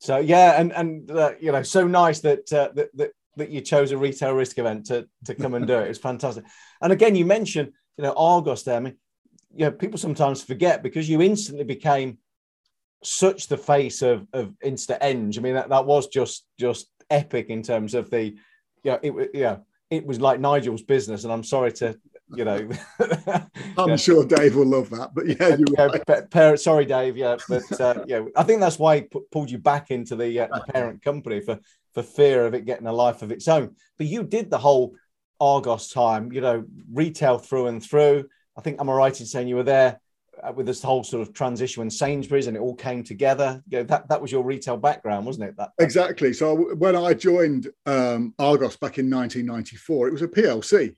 So 0.00 0.18
yeah, 0.18 0.60
and 0.60 0.72
and 0.72 1.10
uh, 1.10 1.32
you 1.40 1.52
know, 1.52 1.62
so 1.62 1.86
nice 1.86 2.20
that, 2.20 2.52
uh, 2.52 2.70
that 2.74 2.88
that 2.96 3.12
that 3.36 3.50
you 3.50 3.60
chose 3.60 3.92
a 3.92 3.98
retail 3.98 4.32
risk 4.32 4.58
event 4.58 4.86
to 4.86 5.08
to 5.26 5.34
come 5.34 5.54
and 5.54 5.66
do 5.66 5.78
it. 5.78 5.88
It's 5.88 5.98
fantastic. 5.98 6.44
And 6.82 6.92
again, 6.92 7.14
you 7.14 7.24
mentioned 7.24 7.72
you 7.96 8.04
know 8.04 8.14
Argos 8.16 8.64
there. 8.64 8.76
I 8.76 8.80
mean, 8.80 8.96
you 9.54 9.66
know, 9.66 9.70
people 9.70 9.98
sometimes 9.98 10.42
forget 10.42 10.82
because 10.82 11.08
you 11.08 11.22
instantly 11.22 11.64
became 11.64 12.18
such 13.02 13.46
the 13.46 13.58
face 13.58 14.02
of 14.02 14.26
of 14.32 14.52
InstaEng. 14.64 15.38
I 15.38 15.40
mean, 15.40 15.54
that, 15.54 15.68
that 15.68 15.86
was 15.86 16.08
just 16.08 16.46
just 16.58 16.88
epic 17.14 17.46
in 17.48 17.62
terms 17.62 17.94
of 17.94 18.10
the, 18.10 18.36
yeah, 18.82 18.98
it 19.02 19.30
yeah, 19.32 19.58
it 19.90 20.04
was 20.04 20.20
like 20.20 20.40
Nigel's 20.40 20.82
business, 20.82 21.24
and 21.24 21.32
I'm 21.32 21.44
sorry 21.44 21.72
to, 21.74 21.98
you 22.34 22.44
know, 22.44 22.68
I'm 23.78 23.90
yeah. 23.90 23.96
sure 23.96 24.26
Dave 24.26 24.56
will 24.56 24.66
love 24.66 24.90
that, 24.90 25.14
but 25.14 25.26
yeah, 25.26 25.56
you 25.56 25.64
yeah, 25.76 25.86
right. 25.86 26.30
parent, 26.30 26.60
sorry, 26.60 26.84
Dave, 26.84 27.16
yeah, 27.16 27.36
but 27.48 27.80
uh, 27.80 28.04
yeah, 28.06 28.24
I 28.36 28.42
think 28.42 28.60
that's 28.60 28.78
why 28.78 28.96
he 28.96 29.08
pulled 29.30 29.50
you 29.50 29.58
back 29.58 29.90
into 29.90 30.16
the, 30.16 30.40
uh, 30.40 30.48
the 30.48 30.72
parent 30.72 31.02
company 31.02 31.40
for 31.40 31.58
for 31.94 32.02
fear 32.02 32.44
of 32.44 32.54
it 32.54 32.66
getting 32.66 32.88
a 32.88 32.92
life 32.92 33.22
of 33.22 33.30
its 33.30 33.46
own. 33.46 33.76
But 33.96 34.08
you 34.08 34.24
did 34.24 34.50
the 34.50 34.58
whole 34.58 34.96
Argos 35.40 35.90
time, 35.90 36.32
you 36.32 36.40
know, 36.40 36.64
retail 36.92 37.38
through 37.38 37.68
and 37.68 37.82
through. 37.82 38.28
I 38.56 38.60
think 38.60 38.80
I'm 38.80 38.90
right 38.90 39.18
in 39.18 39.26
saying 39.26 39.48
you 39.48 39.56
were 39.56 39.62
there 39.62 40.00
with 40.54 40.66
this 40.66 40.82
whole 40.82 41.04
sort 41.04 41.26
of 41.26 41.34
transition 41.34 41.80
when 41.80 41.90
Sainsbury's 41.90 42.46
and 42.46 42.56
it 42.56 42.60
all 42.60 42.74
came 42.74 43.02
together. 43.02 43.62
You 43.68 43.78
know, 43.78 43.84
that 43.84 44.08
that 44.08 44.20
was 44.20 44.32
your 44.32 44.42
retail 44.42 44.76
background, 44.76 45.26
wasn't 45.26 45.48
it? 45.48 45.56
That, 45.56 45.72
that 45.78 45.84
exactly. 45.84 46.32
So 46.32 46.74
when 46.74 46.96
I 46.96 47.14
joined 47.14 47.68
um, 47.86 48.34
Argos 48.38 48.76
back 48.76 48.98
in 48.98 49.10
1994, 49.10 50.08
it 50.08 50.12
was 50.12 50.22
a 50.22 50.28
PLC. 50.28 50.96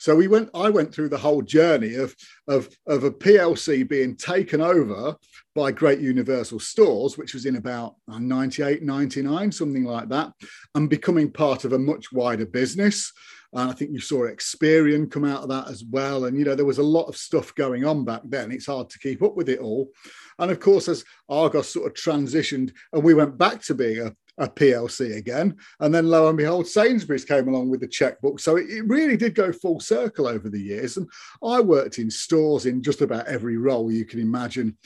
So 0.00 0.16
we 0.16 0.28
went. 0.28 0.48
I 0.54 0.70
went 0.70 0.94
through 0.94 1.10
the 1.10 1.18
whole 1.18 1.42
journey 1.42 1.94
of 1.96 2.16
of 2.48 2.70
of 2.86 3.04
a 3.04 3.10
PLC 3.10 3.86
being 3.86 4.16
taken 4.16 4.62
over 4.62 5.14
by 5.54 5.72
Great 5.72 6.00
Universal 6.00 6.60
Stores, 6.60 7.18
which 7.18 7.34
was 7.34 7.44
in 7.44 7.56
about 7.56 7.96
uh, 8.10 8.18
98, 8.18 8.82
99, 8.82 9.52
something 9.52 9.84
like 9.84 10.08
that, 10.08 10.32
and 10.74 10.88
becoming 10.88 11.30
part 11.30 11.66
of 11.66 11.74
a 11.74 11.78
much 11.78 12.12
wider 12.12 12.46
business. 12.46 13.12
And 13.52 13.68
I 13.68 13.74
think 13.74 13.90
you 13.90 14.00
saw 14.00 14.20
Experian 14.28 15.10
come 15.10 15.24
out 15.24 15.42
of 15.42 15.48
that 15.48 15.68
as 15.68 15.84
well. 15.84 16.26
And, 16.26 16.38
you 16.38 16.44
know, 16.44 16.54
there 16.54 16.64
was 16.64 16.78
a 16.78 16.84
lot 16.84 17.06
of 17.06 17.16
stuff 17.16 17.52
going 17.56 17.84
on 17.84 18.04
back 18.04 18.22
then. 18.24 18.52
It's 18.52 18.66
hard 18.66 18.88
to 18.90 18.98
keep 19.00 19.22
up 19.22 19.34
with 19.34 19.48
it 19.48 19.58
all. 19.58 19.90
And 20.38 20.52
of 20.52 20.60
course, 20.60 20.88
as 20.88 21.04
Argos 21.28 21.68
sort 21.68 21.86
of 21.86 21.94
transitioned 21.94 22.72
and 22.92 23.02
we 23.02 23.12
went 23.12 23.36
back 23.36 23.60
to 23.62 23.74
being 23.74 24.06
a, 24.06 24.14
a 24.40 24.48
PLC 24.48 25.16
again. 25.16 25.56
And 25.78 25.94
then 25.94 26.08
lo 26.08 26.28
and 26.28 26.36
behold, 26.36 26.66
Sainsbury's 26.66 27.24
came 27.24 27.46
along 27.46 27.68
with 27.68 27.80
the 27.80 27.86
checkbook. 27.86 28.40
So 28.40 28.56
it, 28.56 28.68
it, 28.70 28.88
really 28.88 29.16
did 29.16 29.34
go 29.34 29.52
full 29.52 29.78
circle 29.78 30.26
over 30.26 30.48
the 30.48 30.60
years. 30.60 30.96
And 30.96 31.08
I 31.44 31.60
worked 31.60 31.98
in 31.98 32.10
stores 32.10 32.66
in 32.66 32.82
just 32.82 33.02
about 33.02 33.26
every 33.26 33.58
role 33.58 33.92
you 33.92 34.04
can 34.04 34.18
imagine, 34.18 34.76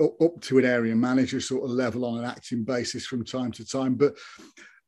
up 0.00 0.40
to 0.40 0.58
an 0.58 0.64
area 0.64 0.96
manager 0.96 1.40
sort 1.40 1.64
of 1.64 1.70
level 1.70 2.04
on 2.04 2.18
an 2.18 2.24
acting 2.24 2.64
basis 2.64 3.06
from 3.06 3.24
time 3.24 3.52
to 3.52 3.64
time. 3.64 3.94
But 3.94 4.16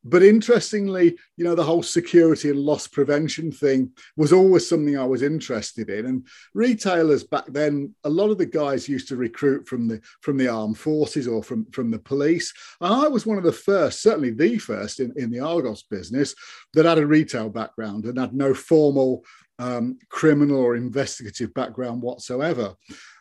but 0.04 0.22
interestingly, 0.22 1.16
you 1.36 1.44
know, 1.44 1.54
the 1.54 1.64
whole 1.64 1.82
security 1.82 2.50
and 2.50 2.58
loss 2.58 2.86
prevention 2.86 3.50
thing 3.50 3.90
was 4.16 4.32
always 4.32 4.68
something 4.68 4.98
I 4.98 5.04
was 5.04 5.22
interested 5.22 5.88
in. 5.88 6.06
And 6.06 6.26
retailers 6.52 7.24
back 7.24 7.46
then, 7.48 7.94
a 8.04 8.10
lot 8.10 8.30
of 8.30 8.38
the 8.38 8.46
guys 8.46 8.88
used 8.88 9.08
to 9.08 9.16
recruit 9.16 9.66
from 9.66 9.88
the 9.88 10.00
from 10.20 10.36
the 10.36 10.48
armed 10.48 10.78
forces 10.78 11.26
or 11.26 11.42
from, 11.42 11.64
from 11.72 11.90
the 11.90 11.98
police. 11.98 12.52
And 12.80 12.92
I 12.92 13.08
was 13.08 13.24
one 13.24 13.38
of 13.38 13.44
the 13.44 13.52
first, 13.52 14.02
certainly 14.02 14.30
the 14.30 14.58
first 14.58 15.00
in, 15.00 15.12
in 15.16 15.30
the 15.30 15.40
Argos 15.40 15.84
business 15.84 16.34
that 16.74 16.84
had 16.84 16.98
a 16.98 17.06
retail 17.06 17.48
background 17.48 18.04
and 18.04 18.18
had 18.18 18.34
no 18.34 18.52
formal 18.52 19.24
um, 19.58 19.98
criminal 20.08 20.58
or 20.58 20.76
investigative 20.76 21.52
background 21.54 22.02
whatsoever. 22.02 22.74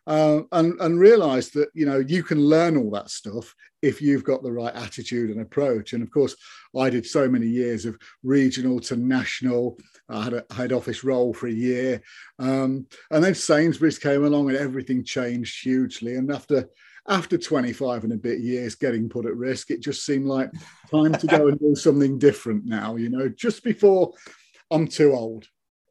Uh, 0.06 0.42
and, 0.52 0.78
and 0.82 1.00
realize 1.00 1.50
that 1.52 1.70
you 1.74 1.86
know 1.86 2.00
you 2.00 2.24
can 2.24 2.38
learn 2.38 2.76
all 2.76 2.92
that 2.92 3.10
stuff 3.10 3.56
if 3.82 4.02
you've 4.02 4.26
got 4.26 4.44
the 4.44 4.52
right 4.52 4.76
attitude 4.76 5.30
and 5.30 5.40
approach. 5.40 5.94
And 5.94 6.04
of 6.04 6.12
course 6.12 6.36
i 6.78 6.90
did 6.90 7.06
so 7.06 7.30
many 7.30 7.48
years 7.48 7.86
of 7.86 7.98
regional 8.22 8.80
to 8.82 8.98
national. 8.98 9.78
I 10.10 10.24
had 10.26 10.34
a 10.34 10.54
head 10.54 10.74
office 10.74 11.06
role 11.06 11.34
for 11.34 11.48
a 11.48 11.54
year. 11.54 12.02
Um, 12.38 12.88
and 13.12 13.24
then 13.24 13.34
sainsbury's 13.34 14.00
came 14.00 14.26
along 14.26 14.50
and 14.50 14.58
everything 14.58 15.06
changed 15.06 15.64
hugely. 15.64 16.16
And 16.16 16.32
after 16.32 16.68
after 17.08 17.38
25 17.38 18.06
and 18.06 18.14
a 18.14 18.18
bit 18.18 18.40
years 18.40 18.76
getting 18.76 19.10
put 19.10 19.26
at 19.26 19.36
risk 19.36 19.72
it 19.72 19.82
just 19.82 20.06
seemed 20.06 20.26
like 20.26 20.50
time 20.90 21.12
to 21.12 21.28
go 21.28 21.48
and 21.48 21.60
do 21.60 21.76
something 21.76 22.18
different 22.18 22.66
now 22.66 22.96
you 22.96 23.10
know 23.10 23.28
just 23.28 23.62
before 23.62 24.14
i'm 24.72 24.88
too 24.88 25.12
old 25.12 25.46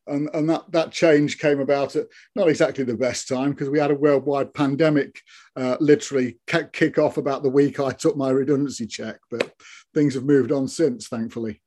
and, 0.06 0.28
and 0.34 0.48
that, 0.50 0.70
that 0.70 0.90
change 0.90 1.38
came 1.38 1.60
about 1.60 1.96
at 1.96 2.06
not 2.34 2.48
exactly 2.48 2.84
the 2.84 2.96
best 2.96 3.28
time 3.28 3.50
because 3.50 3.70
we 3.70 3.78
had 3.78 3.90
a 3.90 3.96
worldwide 3.96 4.52
pandemic 4.54 5.20
uh, 5.56 5.76
literally 5.80 6.38
kick 6.46 6.98
off 6.98 7.16
about 7.16 7.42
the 7.42 7.50
week 7.50 7.78
I 7.78 7.92
took 7.92 8.16
my 8.16 8.30
redundancy 8.30 8.86
check, 8.86 9.18
but 9.30 9.52
things 9.94 10.14
have 10.14 10.24
moved 10.24 10.52
on 10.52 10.68
since, 10.68 11.08
thankfully. 11.08 11.62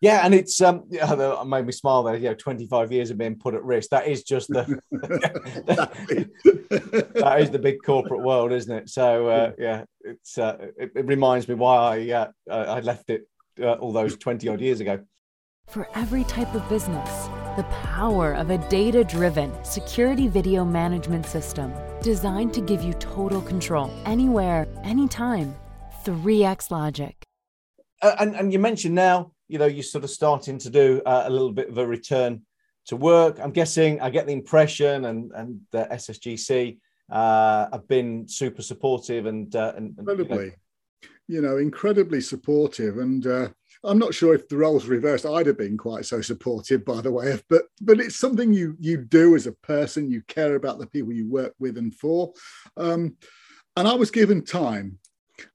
Yeah, 0.00 0.20
and 0.22 0.34
it's 0.34 0.60
um 0.60 0.84
yeah, 0.90 1.42
made 1.46 1.64
me 1.64 1.72
smile 1.72 2.02
there. 2.02 2.16
You 2.16 2.28
know, 2.28 2.34
25 2.34 2.92
years 2.92 3.10
of 3.10 3.16
being 3.16 3.36
put 3.36 3.54
at 3.54 3.64
risk. 3.64 3.88
That 3.88 4.06
is 4.06 4.22
just 4.22 4.48
the 4.48 4.78
that 7.14 7.40
is 7.40 7.50
the 7.50 7.58
big 7.58 7.78
corporate 7.82 8.20
world, 8.20 8.52
isn't 8.52 8.70
it? 8.70 8.90
So 8.90 9.28
uh, 9.28 9.52
yeah, 9.58 9.84
it's 10.02 10.36
uh, 10.36 10.58
it, 10.76 10.90
it, 10.94 11.06
reminds 11.06 11.48
me 11.48 11.54
why 11.54 11.76
I 11.76 12.10
uh, 12.10 12.28
I 12.50 12.80
left 12.80 13.08
it 13.08 13.26
uh, 13.58 13.74
all 13.74 13.92
those 13.92 14.16
20 14.18 14.46
odd 14.48 14.60
years 14.60 14.80
ago. 14.80 15.00
For 15.68 15.88
every 15.94 16.24
type 16.24 16.54
of 16.54 16.68
business 16.68 17.30
the 17.56 17.62
power 17.64 18.34
of 18.34 18.50
a 18.50 18.58
data 18.68 19.04
driven 19.04 19.52
security 19.64 20.26
video 20.26 20.64
management 20.64 21.24
system 21.24 21.72
designed 22.02 22.52
to 22.54 22.60
give 22.60 22.82
you 22.82 22.92
total 22.94 23.40
control 23.40 23.92
anywhere, 24.04 24.66
anytime. 24.82 25.54
3x 26.04 26.70
Logic. 26.70 27.16
Uh, 28.02 28.16
and, 28.18 28.34
and 28.34 28.52
you 28.52 28.58
mentioned 28.58 28.94
now, 28.94 29.32
you 29.48 29.58
know, 29.58 29.66
you're 29.66 29.82
sort 29.82 30.04
of 30.04 30.10
starting 30.10 30.58
to 30.58 30.68
do 30.68 31.00
uh, 31.06 31.24
a 31.26 31.30
little 31.30 31.52
bit 31.52 31.68
of 31.68 31.78
a 31.78 31.86
return 31.86 32.42
to 32.86 32.96
work. 32.96 33.38
I'm 33.40 33.52
guessing 33.52 34.00
I 34.00 34.10
get 34.10 34.26
the 34.26 34.32
impression, 34.32 35.04
and, 35.04 35.30
and 35.32 35.60
the 35.70 35.88
SSGC 35.90 36.78
uh, 37.10 37.66
have 37.72 37.86
been 37.88 38.26
super 38.28 38.62
supportive 38.62 39.26
and, 39.26 39.54
uh, 39.54 39.74
and 39.76 39.98
incredibly, 39.98 40.36
you 40.36 40.44
know, 40.44 40.52
you 41.28 41.40
know, 41.40 41.56
incredibly 41.58 42.20
supportive. 42.20 42.98
And 42.98 43.26
uh, 43.26 43.48
I'm 43.84 43.98
not 43.98 44.14
sure 44.14 44.34
if 44.34 44.48
the 44.48 44.56
roles 44.56 44.86
reversed, 44.86 45.26
I'd 45.26 45.46
have 45.46 45.58
been 45.58 45.76
quite 45.76 46.06
so 46.06 46.20
supportive, 46.20 46.84
by 46.84 47.00
the 47.00 47.12
way. 47.12 47.40
But 47.48 47.64
but 47.80 48.00
it's 48.00 48.16
something 48.16 48.52
you 48.52 48.76
you 48.80 48.98
do 48.98 49.34
as 49.36 49.46
a 49.46 49.52
person. 49.52 50.10
You 50.10 50.22
care 50.22 50.56
about 50.56 50.78
the 50.78 50.86
people 50.86 51.12
you 51.12 51.28
work 51.28 51.54
with 51.58 51.76
and 51.78 51.94
for. 51.94 52.32
Um, 52.76 53.16
and 53.76 53.86
I 53.88 53.94
was 53.94 54.10
given 54.10 54.44
time, 54.44 54.98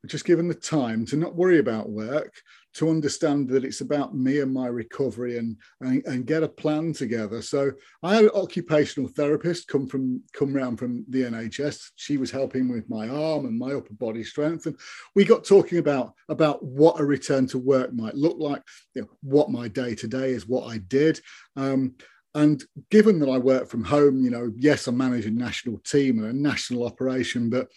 just 0.05 0.25
given 0.25 0.47
the 0.47 0.53
time 0.53 1.05
to 1.07 1.17
not 1.17 1.35
worry 1.35 1.59
about 1.59 1.89
work, 1.89 2.33
to 2.75 2.89
understand 2.89 3.49
that 3.49 3.65
it's 3.65 3.81
about 3.81 4.15
me 4.15 4.39
and 4.39 4.53
my 4.53 4.67
recovery 4.67 5.37
and, 5.37 5.57
and, 5.81 6.05
and 6.05 6.25
get 6.25 6.43
a 6.43 6.47
plan 6.47 6.93
together. 6.93 7.41
So 7.41 7.71
I 8.03 8.15
had 8.15 8.25
an 8.25 8.31
occupational 8.35 9.09
therapist 9.09 9.67
come 9.67 9.87
from 9.87 10.21
come 10.33 10.55
around 10.55 10.77
from 10.77 11.05
the 11.09 11.23
NHS. 11.23 11.91
She 11.95 12.17
was 12.17 12.31
helping 12.31 12.69
with 12.69 12.89
my 12.89 13.07
arm 13.07 13.45
and 13.45 13.57
my 13.57 13.73
upper 13.73 13.93
body 13.93 14.23
strength, 14.23 14.65
and 14.65 14.77
we 15.15 15.25
got 15.25 15.43
talking 15.43 15.79
about 15.79 16.13
about 16.29 16.63
what 16.63 16.99
a 16.99 17.05
return 17.05 17.47
to 17.47 17.57
work 17.57 17.93
might 17.93 18.15
look 18.15 18.37
like, 18.37 18.61
you 18.93 19.01
know, 19.01 19.09
what 19.21 19.49
my 19.49 19.67
day 19.67 19.95
to 19.95 20.07
day 20.07 20.31
is, 20.31 20.47
what 20.47 20.67
I 20.67 20.77
did. 20.77 21.19
Um, 21.55 21.95
and 22.35 22.63
given 22.91 23.19
that 23.19 23.29
I 23.29 23.37
work 23.37 23.67
from 23.67 23.83
home, 23.83 24.23
you 24.23 24.29
know, 24.29 24.51
yes, 24.55 24.87
I'm 24.87 24.97
managing 24.97 25.35
a 25.35 25.39
national 25.39 25.79
team 25.79 26.19
and 26.19 26.27
a 26.27 26.33
national 26.33 26.85
operation, 26.85 27.49
but 27.49 27.67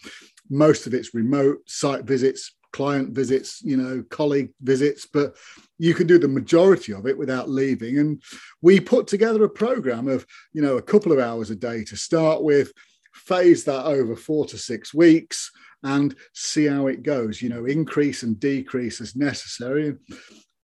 most 0.49 0.85
of 0.85 0.93
it's 0.93 1.15
remote 1.15 1.57
site 1.67 2.03
visits, 2.03 2.55
client 2.73 3.11
visits, 3.11 3.61
you 3.63 3.77
know, 3.77 4.03
colleague 4.09 4.51
visits, 4.61 5.05
but 5.05 5.35
you 5.77 5.93
can 5.93 6.07
do 6.07 6.17
the 6.17 6.27
majority 6.27 6.93
of 6.93 7.05
it 7.05 7.17
without 7.17 7.47
leaving. 7.47 7.99
And 7.99 8.21
we 8.61 8.79
put 8.79 9.07
together 9.07 9.43
a 9.43 9.49
program 9.49 10.07
of, 10.07 10.25
you 10.51 10.61
know, 10.61 10.77
a 10.77 10.81
couple 10.81 11.11
of 11.11 11.19
hours 11.19 11.51
a 11.51 11.55
day 11.55 11.83
to 11.85 11.95
start 11.95 12.43
with, 12.43 12.73
phase 13.13 13.63
that 13.65 13.85
over 13.85 14.15
four 14.15 14.45
to 14.47 14.57
six 14.57 14.93
weeks 14.93 15.51
and 15.83 16.15
see 16.33 16.65
how 16.65 16.87
it 16.87 17.03
goes, 17.03 17.41
you 17.41 17.49
know, 17.49 17.65
increase 17.65 18.23
and 18.23 18.39
decrease 18.39 18.99
as 19.01 19.15
necessary. 19.15 19.95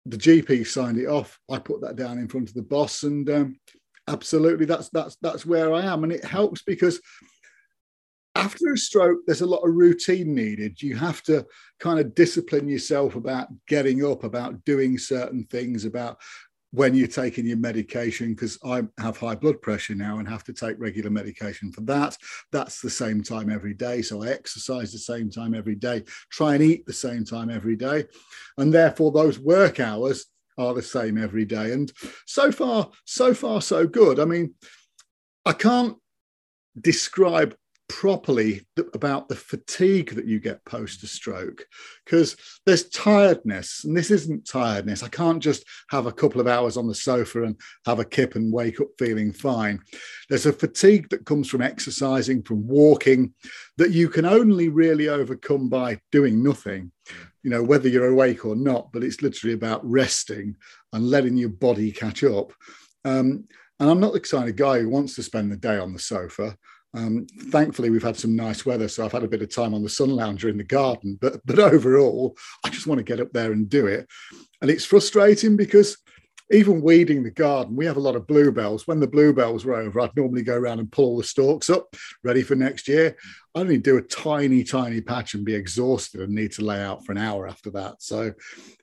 The 0.05 0.19
GP 0.19 0.67
signed 0.67 0.99
it 0.99 1.07
off. 1.07 1.39
I 1.51 1.59
put 1.59 1.81
that 1.81 1.97
down 1.97 2.19
in 2.19 2.29
front 2.29 2.49
of 2.49 2.55
the 2.55 2.63
boss 2.63 3.05
and 3.05 3.29
um, 3.31 3.59
absolutely 4.09 4.67
that's 4.67 4.89
that's 4.91 5.17
that's 5.23 5.47
where 5.47 5.73
I 5.73 5.85
am. 5.87 6.05
And 6.05 6.13
it 6.13 6.25
helps 6.25 6.63
because 6.63 7.01
after 8.37 8.73
a 8.73 8.77
stroke, 8.79 9.19
there's 9.27 9.41
a 9.41 9.47
lot 9.47 9.67
of 9.67 9.75
routine 9.75 10.35
needed. 10.35 10.81
You 10.83 10.97
have 10.97 11.23
to 11.25 11.47
kind 11.81 11.99
of 11.99 12.15
discipline 12.15 12.69
yourself 12.69 13.17
about 13.17 13.49
getting 13.67 14.05
up, 14.05 14.25
about 14.25 14.65
doing 14.65 14.99
certain 14.99 15.45
things, 15.45 15.85
about 15.85 16.19
when 16.73 16.95
you're 16.95 17.09
taking 17.09 17.47
your 17.47 17.57
medication, 17.57 18.35
because 18.35 18.59
I 18.65 18.83
have 18.99 19.17
high 19.17 19.35
blood 19.35 19.63
pressure 19.63 19.95
now 19.95 20.19
and 20.19 20.29
have 20.29 20.45
to 20.45 20.53
take 20.53 20.77
regular 20.79 21.11
medication 21.11 21.73
for 21.73 21.81
that. 21.83 22.17
That's 22.53 22.81
the 22.81 22.91
same 22.91 23.23
time 23.23 23.51
every 23.51 23.73
day. 23.73 24.03
So 24.03 24.23
I 24.23 24.29
exercise 24.29 24.93
the 24.93 24.99
same 24.99 25.31
time 25.31 25.55
every 25.55 25.77
day, 25.77 26.03
try 26.31 26.55
and 26.55 26.63
eat 26.63 26.85
the 26.85 26.93
same 26.93 27.25
time 27.25 27.51
every 27.51 27.77
day. 27.77 28.05
And 28.59 28.73
therefore, 28.73 29.13
those 29.13 29.39
work 29.39 29.81
hours 29.81 30.27
are 30.59 30.75
the 30.75 30.83
same 30.83 31.17
every 31.17 31.45
day. 31.45 31.73
And 31.73 31.91
so 32.27 32.53
far, 32.53 32.91
so 33.05 33.33
far, 33.33 33.63
so 33.63 33.87
good. 33.87 34.21
I 34.21 34.25
mean, 34.25 34.55
I 35.45 35.53
can't 35.53 35.97
describe 36.79 37.57
properly 37.89 38.67
about 38.95 39.29
the 39.29 39.37
fatigue 39.37 40.15
that 40.15 40.27
you 40.27 40.41
get 40.41 40.65
post 40.65 41.03
a 41.03 41.07
stroke 41.07 41.65
because 42.05 42.37
there's 42.65 42.89
tiredness 42.89 43.85
and 43.85 43.97
this 43.97 44.11
isn't 44.11 44.47
tiredness. 44.47 45.03
I 45.03 45.09
can't 45.09 45.43
just 45.43 45.65
have 45.91 46.07
a 46.07 46.13
couple 46.13 46.41
of 46.41 46.47
hours 46.47 46.77
on 46.77 46.87
the 46.87 46.95
sofa 46.95 47.45
and 47.45 47.57
have 47.85 47.99
a 47.99 48.05
kip 48.05 48.35
and 48.35 48.53
wake 48.53 48.81
up 48.81 48.89
feeling 48.99 49.33
fine. 49.33 49.81
There's 50.29 50.47
a 50.47 50.53
fatigue 50.53 51.09
that 51.11 51.27
comes 51.27 51.49
from 51.49 51.63
exercising 51.63 52.43
from 52.43 52.67
walking 52.67 53.35
that 53.77 53.93
you 53.93 54.09
can 54.09 54.25
only 54.25 54.69
really 54.69 55.09
overcome 55.09 55.69
by 55.69 56.01
doing 56.13 56.43
nothing 56.43 56.93
you 57.43 57.51
know 57.51 57.63
whether 57.63 57.89
you're 57.89 58.09
awake 58.09 58.45
or 58.45 58.57
not 58.57 58.91
but 58.93 59.05
it's 59.05 59.23
literally 59.23 59.55
about 59.55 59.89
resting 59.89 60.57
and 60.93 61.09
letting 61.09 61.37
your 61.37 61.49
body 61.49 61.93
catch 61.93 62.25
up. 62.25 62.53
Um, 63.05 63.45
and 63.79 63.91
i'm 63.91 64.01
not 64.01 64.13
the 64.13 64.21
kind 64.21 64.49
of 64.49 64.57
guy 64.57 64.81
who 64.81 64.89
wants 64.89 65.15
to 65.15 65.23
spend 65.23 65.51
the 65.51 65.57
day 65.57 65.79
on 65.79 65.93
the 65.93 65.99
sofa 65.99 66.57
um, 66.97 67.27
thankfully, 67.51 67.91
we've 67.91 68.03
had 68.03 68.17
some 68.17 68.35
nice 68.35 68.65
weather, 68.65 68.89
so 68.89 69.05
I've 69.05 69.13
had 69.13 69.23
a 69.23 69.29
bit 69.29 69.43
of 69.43 69.55
time 69.55 69.75
on 69.75 69.83
the 69.83 69.89
sun 69.89 70.09
lounger 70.09 70.49
in 70.49 70.57
the 70.57 70.65
garden. 70.65 71.19
But 71.21 71.45
but 71.45 71.59
overall, 71.59 72.37
I 72.65 72.71
just 72.71 72.87
want 72.87 72.99
to 72.99 73.05
get 73.05 73.21
up 73.21 73.33
there 73.33 73.53
and 73.53 73.69
do 73.69 73.87
it. 73.87 74.09
And 74.63 74.71
it's 74.71 74.87
frustrating 74.87 75.57
because 75.57 75.99
even 76.51 76.81
weeding 76.81 77.23
the 77.23 77.31
garden, 77.31 77.77
we 77.77 77.85
have 77.85 77.99
a 77.99 78.01
lot 78.01 78.17
of 78.17 78.27
bluebells. 78.27 78.87
When 78.87 79.01
the 79.01 79.07
bluebells 79.07 79.65
were 79.65 79.75
over, 79.75 80.01
I'd 80.01 80.17
normally 80.17 80.43
go 80.43 80.57
around 80.57 80.79
and 80.79 80.91
pull 80.91 81.05
all 81.05 81.17
the 81.19 81.25
stalks 81.25 81.69
up, 81.69 81.95
ready 82.25 82.43
for 82.43 82.55
next 82.55 82.89
year. 82.89 83.17
I 83.55 83.61
only 83.61 83.79
do 83.79 83.99
a 83.99 84.03
tiny, 84.03 84.65
tiny 84.65 85.03
patch 85.03 85.35
and 85.35 85.45
be 85.45 85.55
exhausted 85.55 86.23
and 86.23 86.35
need 86.35 86.53
to 86.53 86.65
lay 86.65 86.81
out 86.83 87.05
for 87.05 87.13
an 87.13 87.19
hour 87.19 87.47
after 87.47 87.71
that. 87.73 87.97
So, 88.01 88.33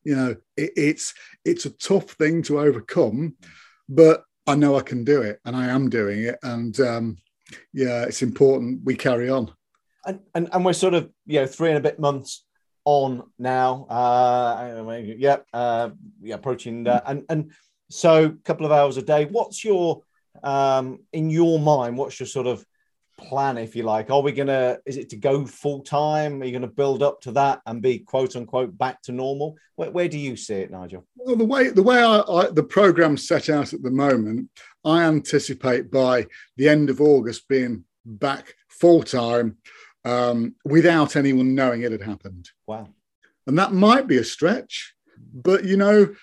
you 0.04 0.15
know, 0.15 0.36
it, 0.56 0.71
it's 0.76 1.13
it's 1.45 1.65
a 1.65 1.71
tough 1.71 2.12
thing 2.12 2.43
to 2.43 2.60
overcome, 2.60 3.38
but 3.89 4.23
I 4.45 4.56
know 4.56 4.78
I 4.78 4.82
can 4.82 5.04
do 5.04 5.21
it, 5.21 5.39
and 5.45 5.56
I 5.56 5.67
am 5.67 5.89
doing 5.89 6.23
it. 6.23 6.38
And 6.43 6.78
um, 6.80 7.17
yeah, 7.74 8.04
it's 8.04 8.22
important 8.22 8.84
we 8.84 8.96
carry 8.96 9.30
on. 9.30 9.52
And, 10.06 10.20
and, 10.36 10.50
and 10.52 10.66
we're 10.66 10.74
sort 10.74 10.94
of, 10.94 11.10
you 11.26 11.39
know, 11.39 11.48
three 11.48 11.70
and 11.70 11.78
a 11.78 11.82
bit 11.82 12.00
months 12.00 12.46
on 12.86 13.24
now. 13.39 13.86
Uh, 13.89 15.02
yeah, 15.02 15.38
uh, 15.54 15.89
yeah, 16.22 16.36
approaching 16.36 16.84
that. 16.84 17.04
And, 17.06 17.24
and 17.30 17.52
so 17.89 18.26
a 18.26 18.30
couple 18.44 18.66
of 18.66 18.72
hours 18.72 18.98
a 18.98 19.02
day. 19.02 19.26
What's 19.26 19.63
your, 19.63 20.04
um, 20.44 21.00
in 21.13 21.30
your 21.30 21.60
mind, 21.60 21.98
what's 21.98 22.20
your 22.20 22.28
sort 22.28 22.48
of 22.48 22.66
plan, 23.23 23.57
if 23.57 23.75
you 23.75 23.83
like? 23.83 24.09
Are 24.09 24.21
we 24.21 24.31
going 24.31 24.47
to, 24.47 24.79
is 24.86 24.97
it 24.97 25.09
to 25.09 25.15
go 25.15 25.45
full 25.45 25.81
time? 25.81 26.41
Are 26.41 26.45
you 26.45 26.51
going 26.51 26.62
to 26.62 26.67
build 26.67 27.01
up 27.03 27.21
to 27.21 27.31
that 27.33 27.62
and 27.65 27.81
be 27.81 27.99
quote 27.99 28.36
unquote 28.36 28.77
back 28.77 29.01
to 29.03 29.12
normal? 29.12 29.55
Where, 29.75 29.91
where 29.91 30.07
do 30.07 30.17
you 30.17 30.36
see 30.36 30.55
it, 30.55 30.71
Nigel? 30.71 31.05
Well, 31.15 31.36
the 31.36 31.45
way, 31.45 31.69
the 31.69 31.83
way 31.83 32.01
I, 32.01 32.19
I, 32.19 32.49
the 32.51 32.63
program 32.63 33.17
set 33.17 33.49
out 33.49 33.73
at 33.73 33.83
the 33.83 33.91
moment, 33.91 34.49
I 34.86 35.03
anticipate 35.03 35.91
by 35.91 36.27
the 36.57 36.69
end 36.69 36.89
of 36.89 37.01
August 37.01 37.47
being 37.47 37.86
back 38.05 38.53
full 38.69 39.03
time 39.03 39.57
um, 40.05 40.55
without 40.65 41.15
anyone 41.15 41.55
knowing 41.55 41.81
it 41.81 41.91
had 41.91 42.01
happened. 42.01 42.49
Wow. 42.67 42.89
And 43.47 43.57
that 43.57 43.73
might 43.73 44.07
be 44.07 44.17
a 44.17 44.23
stretch, 44.23 44.93
but 45.33 45.65
you 45.65 45.77
know, 45.77 46.13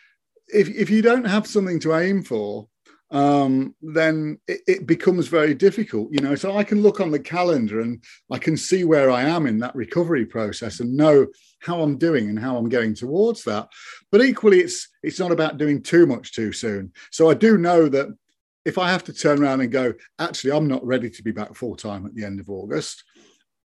if, 0.49 0.69
if 0.69 0.91
you 0.91 1.03
don't 1.03 1.27
have 1.27 1.47
something 1.47 1.79
to 1.81 1.95
aim 1.95 2.23
for, 2.23 2.69
um, 3.11 3.75
then 3.83 4.39
it, 4.47 4.61
it, 4.69 4.87
becomes 4.87 5.27
very 5.27 5.53
difficult, 5.53 6.13
you 6.13 6.21
know. 6.21 6.37
So 6.37 6.57
I 6.57 6.63
can 6.63 6.81
look 6.81 7.01
on 7.01 7.11
the 7.11 7.19
calendar 7.19 7.81
and 7.81 8.03
I 8.31 8.39
can 8.39 8.57
see 8.57 8.85
where 8.85 9.11
I 9.11 9.23
am 9.23 9.47
in 9.47 9.59
that 9.59 9.75
recovery 9.75 10.25
process 10.25 10.79
and 10.79 10.97
know 10.97 11.27
how 11.61 11.83
I'm 11.83 11.99
doing 11.99 12.29
and 12.29 12.39
how 12.39 12.57
I'm 12.57 12.69
going 12.69 12.95
towards 12.95 13.43
that. 13.45 13.69
But 14.13 14.23
equally, 14.23 14.61
it's 14.61 14.89
it's 15.03 15.19
not 15.19 15.33
about 15.33 15.59
doing 15.59 15.83
too 15.83 16.07
much 16.07 16.33
too 16.33 16.53
soon. 16.53 16.93
So 17.11 17.29
I 17.29 17.35
do 17.35 17.59
know 17.59 17.89
that 17.89 18.09
if 18.65 18.79
I 18.79 18.91
have 18.91 19.05
to 19.05 19.13
turn 19.13 19.43
around 19.43 19.61
and 19.61 19.73
go, 19.73 19.93
actually, 20.21 20.53
I'm 20.53 20.69
not 20.69 20.87
ready 20.87 21.11
to 21.11 21.23
be 21.23 21.33
back 21.33 21.57
full 21.57 21.75
time 21.75 22.07
at 22.07 22.15
the 22.15 22.25
end 22.25 22.39
of 22.39 22.49
August, 22.49 23.03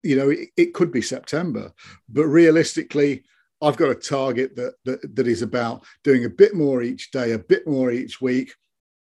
you 0.04 0.15
know, 0.15 0.30
it, 0.30 0.50
it 0.58 0.74
could 0.74 0.91
be 0.91 1.02
September. 1.02 1.72
But 2.08 2.28
realistically, 2.28 3.24
I've 3.63 3.78
got 3.78 3.89
a 3.89 3.96
target 3.96 4.56
that, 4.58 4.74
that 4.86 5.15
that 5.15 5.28
is 5.28 5.41
about 5.41 5.86
doing 6.04 6.26
a 6.26 6.30
bit 6.30 6.54
more 6.54 6.84
each 6.84 7.10
day, 7.10 7.32
a 7.32 7.39
bit 7.39 7.65
more 7.65 7.91
each 7.91 8.22
week, 8.22 8.54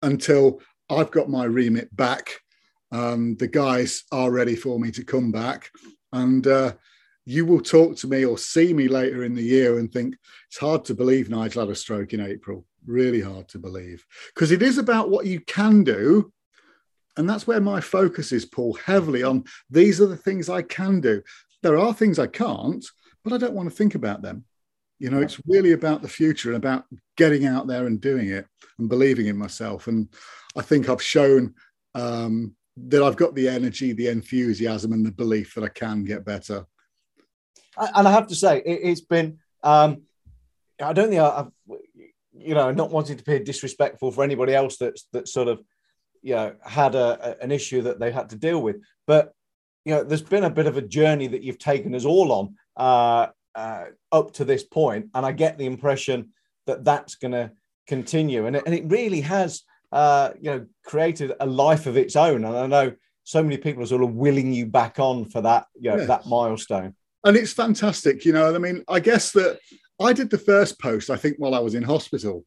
until 0.03 0.61
I've 0.89 1.11
got 1.11 1.29
my 1.29 1.45
remit 1.45 1.93
back. 1.95 2.29
Um, 2.91 3.35
the 3.37 3.47
guys 3.47 4.03
are 4.11 4.29
ready 4.29 4.55
for 4.55 4.79
me 4.79 4.91
to 4.91 5.03
come 5.03 5.31
back, 5.31 5.71
and 6.11 6.45
uh, 6.45 6.73
you 7.25 7.45
will 7.45 7.61
talk 7.61 7.95
to 7.97 8.07
me 8.07 8.25
or 8.25 8.37
see 8.37 8.73
me 8.73 8.87
later 8.87 9.23
in 9.23 9.33
the 9.33 9.41
year 9.41 9.79
and 9.79 9.91
think 9.91 10.15
it's 10.47 10.59
hard 10.59 10.85
to 10.85 10.93
believe 10.93 11.29
Nigel 11.29 11.61
had 11.61 11.71
a 11.71 11.75
stroke 11.75 12.13
in 12.13 12.21
April. 12.21 12.65
Really 12.85 13.21
hard 13.21 13.47
to 13.49 13.59
believe 13.59 14.05
because 14.35 14.51
it 14.51 14.61
is 14.61 14.77
about 14.77 15.09
what 15.09 15.25
you 15.25 15.39
can 15.39 15.83
do. 15.83 16.31
And 17.15 17.29
that's 17.29 17.47
where 17.47 17.61
my 17.61 17.79
focus 17.79 18.31
is, 18.31 18.45
Paul, 18.45 18.73
heavily 18.73 19.23
on 19.23 19.45
these 19.69 20.01
are 20.01 20.07
the 20.07 20.17
things 20.17 20.49
I 20.49 20.63
can 20.63 20.99
do. 20.99 21.21
There 21.61 21.77
are 21.77 21.93
things 21.93 22.19
I 22.19 22.27
can't, 22.27 22.85
but 23.23 23.33
I 23.33 23.37
don't 23.37 23.53
want 23.53 23.69
to 23.69 23.75
think 23.75 23.95
about 23.95 24.21
them. 24.21 24.45
You 25.03 25.09
know, 25.09 25.19
it's 25.19 25.41
really 25.45 25.73
about 25.73 26.01
the 26.01 26.07
future 26.07 26.47
and 26.47 26.55
about 26.55 26.85
getting 27.17 27.45
out 27.45 27.67
there 27.67 27.87
and 27.87 27.99
doing 27.99 28.29
it 28.29 28.45
and 28.79 28.87
believing 28.87 29.27
in 29.27 29.35
myself. 29.35 29.87
And 29.87 30.07
I 30.55 30.61
think 30.61 30.87
I've 30.87 31.03
shown 31.03 31.55
um, 31.93 32.55
that 32.77 33.03
I've 33.03 33.17
got 33.17 33.35
the 33.35 33.49
energy, 33.49 33.91
the 33.91 34.07
enthusiasm, 34.07 34.93
and 34.93 35.05
the 35.05 35.11
belief 35.11 35.55
that 35.55 35.65
I 35.65 35.67
can 35.67 36.05
get 36.05 36.23
better. 36.23 36.65
And 37.77 38.07
I 38.07 38.11
have 38.11 38.27
to 38.27 38.35
say, 38.35 38.61
it, 38.65 38.85
has 38.85 39.01
been. 39.01 39.39
Um, 39.61 40.03
I 40.81 40.93
don't 40.93 41.09
think 41.09 41.19
I've, 41.19 41.51
you 42.37 42.55
know, 42.55 42.71
not 42.71 42.89
wanting 42.89 43.17
to 43.17 43.23
be 43.25 43.39
disrespectful 43.39 44.09
for 44.13 44.23
anybody 44.23 44.55
else 44.55 44.77
that's 44.77 45.09
that 45.11 45.27
sort 45.27 45.49
of, 45.49 45.61
you 46.21 46.35
know, 46.35 46.55
had 46.63 46.95
a, 46.95 47.35
an 47.41 47.51
issue 47.51 47.81
that 47.81 47.99
they 47.99 48.13
had 48.13 48.29
to 48.29 48.37
deal 48.37 48.61
with, 48.61 48.77
but 49.05 49.33
you 49.83 49.95
know, 49.95 50.05
there's 50.05 50.21
been 50.21 50.45
a 50.45 50.49
bit 50.49 50.67
of 50.67 50.77
a 50.77 50.81
journey 50.81 51.27
that 51.27 51.43
you've 51.43 51.59
taken 51.59 51.93
us 51.93 52.05
all 52.05 52.31
on. 52.31 52.55
Uh, 52.77 53.27
uh, 53.55 53.85
up 54.11 54.33
to 54.33 54.45
this 54.45 54.63
point, 54.63 55.07
and 55.13 55.25
I 55.25 55.31
get 55.31 55.57
the 55.57 55.65
impression 55.65 56.29
that 56.67 56.83
that's 56.83 57.15
going 57.15 57.33
to 57.33 57.51
continue, 57.87 58.45
and 58.45 58.55
it, 58.55 58.63
and 58.65 58.75
it 58.75 58.85
really 58.87 59.21
has, 59.21 59.63
uh, 59.91 60.31
you 60.39 60.49
know, 60.49 60.65
created 60.85 61.33
a 61.39 61.45
life 61.45 61.85
of 61.85 61.97
its 61.97 62.15
own. 62.15 62.45
And 62.45 62.55
I 62.55 62.67
know 62.67 62.93
so 63.23 63.43
many 63.43 63.57
people 63.57 63.83
are 63.83 63.87
sort 63.87 64.03
of 64.03 64.13
willing 64.13 64.53
you 64.53 64.65
back 64.65 64.99
on 64.99 65.25
for 65.25 65.41
that, 65.41 65.67
you 65.79 65.89
know, 65.89 65.97
yes. 65.97 66.07
that 66.07 66.25
milestone. 66.25 66.95
And 67.23 67.37
it's 67.37 67.53
fantastic, 67.53 68.25
you 68.25 68.33
know. 68.33 68.53
I 68.53 68.57
mean, 68.57 68.83
I 68.87 68.99
guess 68.99 69.31
that 69.31 69.59
I 69.99 70.13
did 70.13 70.29
the 70.29 70.37
first 70.37 70.79
post, 70.79 71.09
I 71.09 71.15
think, 71.15 71.37
while 71.37 71.55
I 71.55 71.59
was 71.59 71.75
in 71.75 71.83
hospital. 71.83 72.45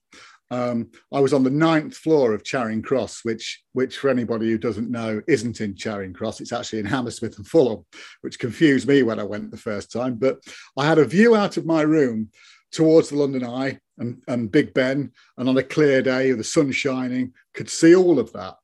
Um, 0.51 0.91
I 1.13 1.21
was 1.21 1.33
on 1.33 1.43
the 1.43 1.51
ninth 1.51 1.97
floor 1.97 2.33
of 2.33 2.45
Charing 2.45 2.83
Cross, 2.83 3.21
which, 3.25 3.63
which 3.73 3.99
for 3.99 4.09
anybody 4.09 4.51
who 4.51 4.59
doesn't 4.59 4.91
know, 4.91 5.21
isn't 5.27 5.61
in 5.61 5.75
Charing 5.75 6.13
Cross. 6.13 6.41
It's 6.41 6.53
actually 6.53 6.81
in 6.81 6.87
Hammersmith 6.87 7.37
and 7.37 7.47
Fulham, 7.47 7.85
which 8.21 8.39
confused 8.39 8.87
me 8.87 9.03
when 9.03 9.19
I 9.19 9.25
went 9.25 9.51
the 9.51 9.57
first 9.57 9.91
time. 9.91 10.15
But 10.15 10.39
I 10.77 10.87
had 10.87 10.99
a 10.99 11.05
view 11.05 11.35
out 11.35 11.57
of 11.57 11.67
my 11.67 11.83
room 11.83 12.31
towards 12.73 13.09
the 13.09 13.17
London 13.17 13.45
Eye 13.45 13.79
and, 13.99 14.23
and 14.29 14.53
Big 14.53 14.75
Ben, 14.75 15.11
and 15.39 15.49
on 15.49 15.57
a 15.57 15.63
clear 15.63 16.03
day, 16.03 16.29
with 16.29 16.39
the 16.39 16.45
sun 16.45 16.71
shining, 16.73 17.33
could 17.55 17.71
see 17.71 17.95
all 17.95 18.19
of 18.19 18.33
that. 18.35 18.55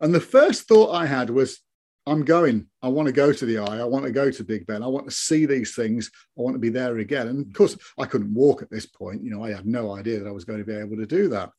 And 0.00 0.14
the 0.14 0.20
first 0.20 0.68
thought 0.68 0.94
I 0.94 1.06
had 1.06 1.30
was, 1.30 1.60
I'm 2.06 2.24
going. 2.24 2.66
I 2.82 2.88
want 2.88 3.06
to 3.06 3.12
go 3.12 3.32
to 3.32 3.46
the 3.46 3.58
eye. 3.58 3.78
I 3.78 3.84
want 3.84 4.04
to 4.04 4.10
go 4.10 4.30
to 4.30 4.44
Big 4.44 4.66
Ben. 4.66 4.82
I 4.82 4.88
want 4.88 5.06
to 5.06 5.14
see 5.14 5.46
these 5.46 5.74
things. 5.74 6.10
I 6.36 6.42
want 6.42 6.54
to 6.54 6.58
be 6.58 6.68
there 6.68 6.98
again. 6.98 7.28
And 7.28 7.40
of 7.40 7.46
mm. 7.46 7.54
course, 7.54 7.76
I 7.98 8.06
couldn't 8.06 8.34
walk 8.34 8.62
at 8.62 8.70
this 8.70 8.86
point. 8.86 9.22
You 9.22 9.30
know, 9.30 9.44
I 9.44 9.52
had 9.52 9.66
no 9.66 9.94
idea 9.96 10.18
that 10.18 10.28
I 10.28 10.32
was 10.32 10.44
going 10.44 10.58
to 10.58 10.64
be 10.64 10.74
able 10.74 10.96
to 10.96 11.06
do 11.06 11.28
that. 11.28 11.50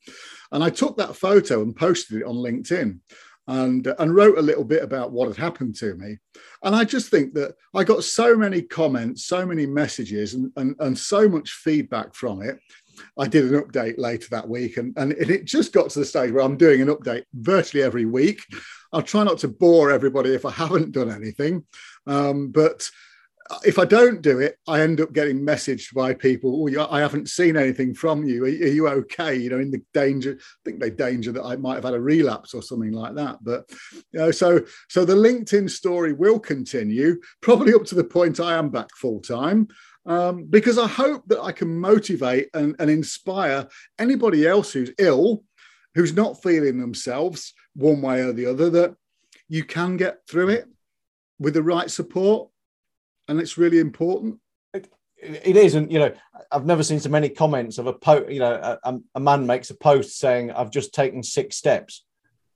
And 0.52 0.64
I 0.64 0.70
took 0.70 0.98
that 0.98 1.16
photo 1.16 1.62
and 1.62 1.76
posted 1.76 2.22
it 2.22 2.26
on 2.26 2.36
LinkedIn 2.36 3.00
and, 3.48 3.88
and 4.00 4.16
wrote 4.16 4.38
a 4.38 4.42
little 4.42 4.64
bit 4.64 4.84
about 4.84 5.12
what 5.12 5.28
had 5.28 5.38
happened 5.38 5.76
to 5.76 5.96
me. 5.96 6.18
And 6.64 6.76
I 6.76 6.84
just 6.84 7.10
think 7.10 7.34
that 7.36 7.56
I 7.74 7.84
got 7.84 8.04
so 8.04 8.36
many 8.36 8.62
comments, 8.62 9.26
so 9.26 9.46
many 9.46 9.66
messages, 9.66 10.34
and, 10.34 10.52
and, 10.56 10.76
and 10.80 10.98
so 10.98 11.28
much 11.28 11.52
feedback 11.52 12.16
from 12.16 12.42
it. 12.42 12.60
I 13.18 13.28
did 13.28 13.52
an 13.52 13.62
update 13.62 13.98
later 13.98 14.28
that 14.32 14.48
week, 14.48 14.78
and, 14.78 14.94
and 14.98 15.14
it 15.14 15.46
just 15.46 15.74
got 15.74 15.90
to 15.90 16.00
the 16.00 16.06
stage 16.06 16.32
where 16.32 16.44
I'm 16.44 16.58
doing 16.58 16.82
an 16.82 16.90
update 16.90 17.24
virtually 17.34 17.84
every 17.84 18.06
week. 18.06 18.42
I'll 18.94 19.02
try 19.02 19.24
not 19.24 19.40
to 19.40 19.48
bore 19.48 19.92
everybody 19.92 20.34
if 20.34 20.46
I 20.46 20.52
haven't 20.52 20.92
done 20.92 21.12
anything, 21.12 21.66
um, 22.08 22.50
but 22.50 22.90
if 23.66 23.78
I 23.78 23.86
don't 23.86 24.22
do 24.22 24.40
it, 24.40 24.58
I 24.68 24.82
end 24.82 25.02
up 25.02 25.12
getting 25.12 25.46
messaged 25.46 25.94
by 25.94 26.14
people. 26.14 26.68
Oh, 26.78 26.88
I 26.90 27.02
haven't 27.02 27.30
seen 27.30 27.58
anything 27.58 27.94
from 27.94 28.24
you. 28.24 28.44
Are, 28.44 28.48
are, 28.48 28.50
you 28.50 28.88
okay? 28.88 29.36
You 29.36 29.50
know, 29.50 29.60
in 29.60 29.72
the 29.72 29.82
danger. 29.94 30.38
I 30.40 30.60
think 30.64 30.80
they 30.80 30.90
danger 30.90 31.32
that 31.34 31.44
I 31.44 31.56
might 31.58 31.76
have 31.76 31.84
had 31.84 31.94
a 31.94 32.02
relapse 32.02 32.54
or 32.54 32.62
something 32.62 32.94
like 32.94 33.16
that. 33.16 33.40
But 33.42 33.70
you 34.12 34.20
know, 34.20 34.32
so 34.32 34.62
so 34.90 35.04
the 35.04 35.16
LinkedIn 35.16 35.70
story 35.70 36.14
will 36.14 36.40
continue, 36.40 37.20
probably 37.42 37.74
up 37.74 37.86
to 37.86 37.96
the 37.96 38.04
point 38.04 38.40
I 38.40 38.56
am 38.56 38.70
back 38.70 38.90
full 38.96 39.20
time 39.20 39.68
um, 40.06 40.46
because 40.46 40.78
I 40.78 40.88
hope 40.88 41.24
that 41.28 41.42
I 41.42 41.52
can 41.52 41.76
motivate 41.76 42.50
and, 42.54 42.76
and 42.80 42.90
inspire 42.90 43.68
anybody 44.00 44.46
else 44.46 44.74
who's 44.74 44.92
ill, 44.98 45.44
who's 45.96 46.14
not 46.14 46.42
feeling 46.42 46.80
themselves 46.80 47.54
one 47.76 48.02
way 48.02 48.22
or 48.22 48.34
the 48.34 48.46
other, 48.46 48.70
that 48.70 48.96
you 49.48 49.64
can 49.64 49.98
get 49.98 50.26
through 50.28 50.50
it 50.50 50.68
with 51.40 51.54
the 51.54 51.64
right 51.64 51.90
support. 51.90 52.50
And 53.28 53.40
it's 53.40 53.58
really 53.58 53.80
important. 53.80 54.40
It, 54.74 54.92
it 55.22 55.56
is, 55.56 55.76
and 55.76 55.92
you 55.92 56.00
know, 56.00 56.14
I've 56.52 56.66
never 56.66 56.84
seen 56.84 57.00
so 57.00 57.10
many 57.10 57.30
comments 57.30 57.78
of 57.78 57.88
a 57.88 57.94
post. 57.94 58.30
You 58.30 58.40
know, 58.40 58.78
a, 58.84 59.00
a, 59.16 59.20
man 59.20 59.48
makes 59.48 59.70
a 59.70 59.76
post 59.76 60.18
saying, 60.18 60.52
"I've 60.52 60.72
just 60.72 60.94
taken 60.94 61.24
six 61.24 61.58
steps." 61.58 62.06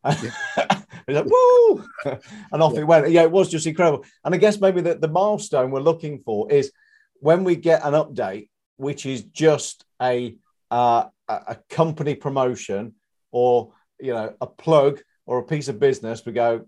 Yeah. 0.06 0.32
Like, 1.10 1.23
"Woo!" 1.26 1.86
and 2.06 2.62
off 2.62 2.73
yeah. 2.73 2.82
it 2.82 2.88
went. 2.88 3.10
Yeah, 3.12 3.21
it 3.21 3.32
was 3.32 3.50
just 3.50 3.65
incredible. 3.65 4.04
And 4.26 4.36
I 4.36 4.38
guess 4.38 4.60
maybe 4.60 4.82
the, 4.82 4.95
the 4.95 5.08
milestone 5.08 5.71
we're 5.71 5.80
looking 5.80 6.19
for 6.19 6.52
is 6.52 6.73
when 7.21 7.45
we 7.45 7.56
get 7.56 7.86
an 7.86 7.93
update, 7.93 8.50
which 8.76 9.06
is 9.06 9.23
just 9.23 9.86
a 10.02 10.36
uh, 10.69 11.06
a 11.30 11.58
company 11.69 12.13
promotion 12.15 12.95
or 13.31 13.73
you 13.99 14.13
know 14.13 14.33
a 14.41 14.47
plug 14.47 15.01
or 15.25 15.39
a 15.39 15.43
piece 15.43 15.67
of 15.67 15.79
business, 15.79 16.25
we 16.25 16.31
go, 16.31 16.65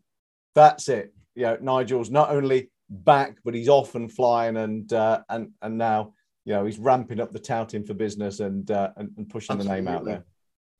that's 0.55 0.89
it. 0.89 1.13
You 1.35 1.43
know, 1.43 1.57
Nigel's 1.61 2.11
not 2.11 2.29
only 2.29 2.69
back, 2.89 3.37
but 3.45 3.53
he's 3.53 3.69
off 3.69 3.95
and 3.95 4.11
flying, 4.11 4.57
and 4.57 4.91
uh, 4.91 5.21
and 5.29 5.51
and 5.61 5.77
now 5.77 6.13
you 6.45 6.53
know 6.53 6.65
he's 6.65 6.79
ramping 6.79 7.19
up 7.19 7.31
the 7.31 7.39
touting 7.39 7.85
for 7.85 7.93
business 7.93 8.39
and 8.39 8.69
uh, 8.71 8.91
and, 8.97 9.11
and, 9.17 9.29
pushing 9.29 9.55
Absolutely. 9.55 9.81
the 9.81 9.81
name 9.81 9.95
out 9.95 10.05
there. 10.05 10.25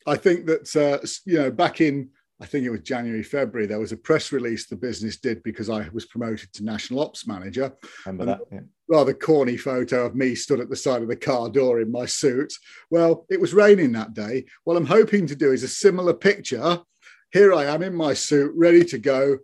I 0.07 0.15
think 0.15 0.45
that 0.47 0.75
uh, 0.75 1.05
you 1.25 1.37
know 1.37 1.51
back 1.51 1.81
in 1.81 2.09
I 2.41 2.45
think 2.45 2.65
it 2.65 2.69
was 2.69 2.81
January, 2.81 3.23
February, 3.23 3.67
there 3.67 3.79
was 3.79 3.91
a 3.91 3.97
press 3.97 4.31
release 4.31 4.65
the 4.65 4.75
business 4.77 5.17
did 5.17 5.43
because 5.43 5.69
I 5.69 5.89
was 5.89 6.05
promoted 6.05 6.53
to 6.53 6.63
national 6.63 7.01
ops 7.01 7.27
manager. 7.27 7.73
Remember 8.05 8.25
that? 8.25 8.39
Yeah. 8.51 8.59
Rather 8.87 9.13
corny 9.13 9.57
photo 9.57 10.05
of 10.05 10.15
me 10.15 10.35
stood 10.35 10.61
at 10.61 10.69
the 10.69 10.75
side 10.75 11.01
of 11.01 11.09
the 11.09 11.17
car 11.17 11.49
door 11.49 11.81
in 11.81 11.91
my 11.91 12.05
suit. 12.05 12.53
Well, 12.89 13.25
it 13.29 13.41
was 13.41 13.53
raining 13.53 13.91
that 13.91 14.13
day. 14.13 14.45
What 14.63 14.77
I'm 14.77 14.85
hoping 14.85 15.27
to 15.27 15.35
do 15.35 15.51
is 15.51 15.63
a 15.63 15.67
similar 15.67 16.13
picture. 16.13 16.79
Here 17.31 17.53
I 17.53 17.65
am 17.65 17.83
in 17.83 17.93
my 17.93 18.13
suit, 18.13 18.53
ready 18.55 18.85
to 18.85 18.97
go. 18.97 19.39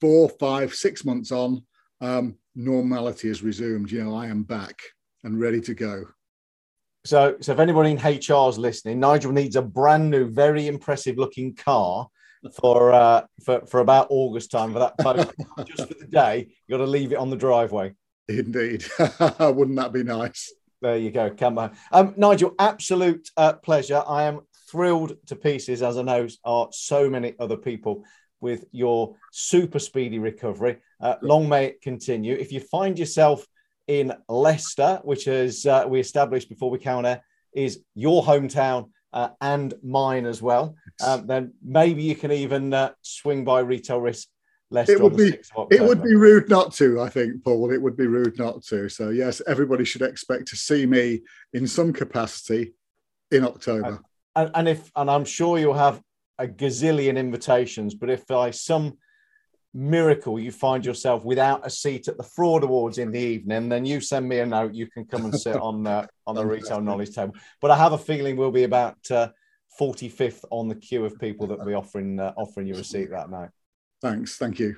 Four, 0.00 0.28
five, 0.28 0.74
six 0.74 1.04
months 1.04 1.32
on, 1.32 1.64
um, 2.00 2.36
normality 2.54 3.28
has 3.28 3.42
resumed. 3.42 3.90
You 3.90 4.04
know, 4.04 4.14
I 4.14 4.26
am 4.26 4.42
back 4.42 4.78
and 5.24 5.40
ready 5.40 5.60
to 5.62 5.74
go. 5.74 6.04
So, 7.08 7.36
so 7.40 7.52
if 7.52 7.58
anybody 7.58 7.92
in 7.92 7.96
HR 7.96 8.50
is 8.50 8.58
listening, 8.58 9.00
Nigel 9.00 9.32
needs 9.32 9.56
a 9.56 9.62
brand 9.62 10.10
new, 10.10 10.28
very 10.28 10.66
impressive 10.66 11.16
looking 11.16 11.54
car 11.54 12.06
for 12.52 12.92
uh, 12.92 13.22
for 13.42 13.64
for 13.64 13.80
about 13.80 14.08
August 14.10 14.50
time 14.50 14.74
for 14.74 14.80
that 14.80 14.98
post. 14.98 15.32
just 15.66 15.88
for 15.88 15.94
the 15.94 16.06
day. 16.06 16.48
You 16.66 16.76
got 16.76 16.84
to 16.84 16.90
leave 16.90 17.12
it 17.12 17.16
on 17.16 17.30
the 17.30 17.36
driveway. 17.36 17.94
Indeed, 18.28 18.84
wouldn't 19.40 19.76
that 19.76 19.90
be 19.90 20.02
nice? 20.02 20.52
There 20.82 20.98
you 20.98 21.10
go. 21.10 21.30
Come 21.30 21.56
on, 21.56 21.74
um, 21.92 22.12
Nigel. 22.18 22.54
Absolute 22.58 23.26
uh, 23.38 23.54
pleasure. 23.54 24.02
I 24.06 24.24
am 24.24 24.42
thrilled 24.70 25.16
to 25.28 25.36
pieces, 25.36 25.80
as 25.82 25.96
I 25.96 26.02
know 26.02 26.28
are 26.44 26.68
so 26.72 27.08
many 27.08 27.32
other 27.40 27.56
people 27.56 28.04
with 28.42 28.66
your 28.70 29.16
super 29.32 29.78
speedy 29.78 30.18
recovery. 30.18 30.76
Uh, 31.00 31.14
long 31.22 31.48
may 31.48 31.68
it 31.68 31.80
continue. 31.80 32.34
If 32.34 32.52
you 32.52 32.60
find 32.60 32.98
yourself 32.98 33.46
in 33.88 34.12
Leicester, 34.28 35.00
which 35.02 35.26
is 35.26 35.66
uh, 35.66 35.84
we 35.88 35.98
established 35.98 36.48
before 36.48 36.70
we 36.70 36.78
counter, 36.78 37.20
is 37.52 37.80
your 37.94 38.22
hometown 38.22 38.90
uh, 39.12 39.30
and 39.40 39.74
mine 39.82 40.26
as 40.26 40.40
well. 40.40 40.76
Um, 41.04 41.26
then 41.26 41.54
maybe 41.64 42.02
you 42.02 42.14
can 42.14 42.30
even 42.30 42.72
uh, 42.72 42.92
swing 43.02 43.44
by 43.44 43.60
Retail 43.60 44.00
Risk 44.00 44.28
Leicester. 44.70 44.92
It 44.92 45.00
would 45.00 45.16
be 45.16 45.38
it 45.70 45.82
would 45.82 46.02
be 46.02 46.14
rude 46.14 46.48
not 46.48 46.72
to. 46.74 47.00
I 47.00 47.08
think, 47.08 47.42
Paul. 47.42 47.72
It 47.72 47.80
would 47.80 47.96
be 47.96 48.06
rude 48.06 48.38
not 48.38 48.62
to. 48.64 48.88
So 48.88 49.08
yes, 49.08 49.40
everybody 49.46 49.84
should 49.84 50.02
expect 50.02 50.46
to 50.48 50.56
see 50.56 50.84
me 50.84 51.22
in 51.54 51.66
some 51.66 51.92
capacity 51.92 52.74
in 53.30 53.44
October. 53.44 54.00
And, 54.36 54.50
and 54.54 54.68
if 54.68 54.92
and 54.94 55.10
I'm 55.10 55.24
sure 55.24 55.58
you'll 55.58 55.74
have 55.74 56.02
a 56.38 56.46
gazillion 56.46 57.16
invitations, 57.16 57.94
but 57.94 58.10
if 58.10 58.26
by 58.26 58.50
some 58.50 58.98
miracle 59.74 60.38
you 60.40 60.50
find 60.50 60.84
yourself 60.84 61.24
without 61.24 61.66
a 61.66 61.70
seat 61.70 62.08
at 62.08 62.16
the 62.16 62.22
fraud 62.22 62.64
awards 62.64 62.98
in 62.98 63.12
the 63.12 63.20
evening 63.20 63.68
then 63.68 63.84
you 63.84 64.00
send 64.00 64.26
me 64.26 64.38
a 64.38 64.46
note 64.46 64.72
you 64.72 64.86
can 64.86 65.04
come 65.04 65.24
and 65.24 65.38
sit 65.38 65.56
on 65.56 65.86
uh, 65.86 66.06
on 66.26 66.34
the 66.34 66.44
retail 66.44 66.80
knowledge 66.80 67.14
table. 67.14 67.34
But 67.60 67.70
i 67.70 67.76
have 67.76 67.92
a 67.92 67.98
feeling 67.98 68.36
we'll 68.36 68.50
be 68.50 68.64
about 68.64 68.98
uh, 69.10 69.28
45th 69.78 70.44
on 70.50 70.68
the 70.68 70.74
queue 70.74 71.04
of 71.04 71.18
people 71.18 71.46
that 71.48 71.58
will 71.58 71.66
be 71.66 71.74
offering 71.74 72.18
uh, 72.18 72.32
offering 72.36 72.66
you 72.66 72.74
a 72.74 72.84
seat 72.84 73.10
that 73.10 73.30
night. 73.30 73.50
Thanks. 74.00 74.36
Thank 74.36 74.58
you 74.58 74.76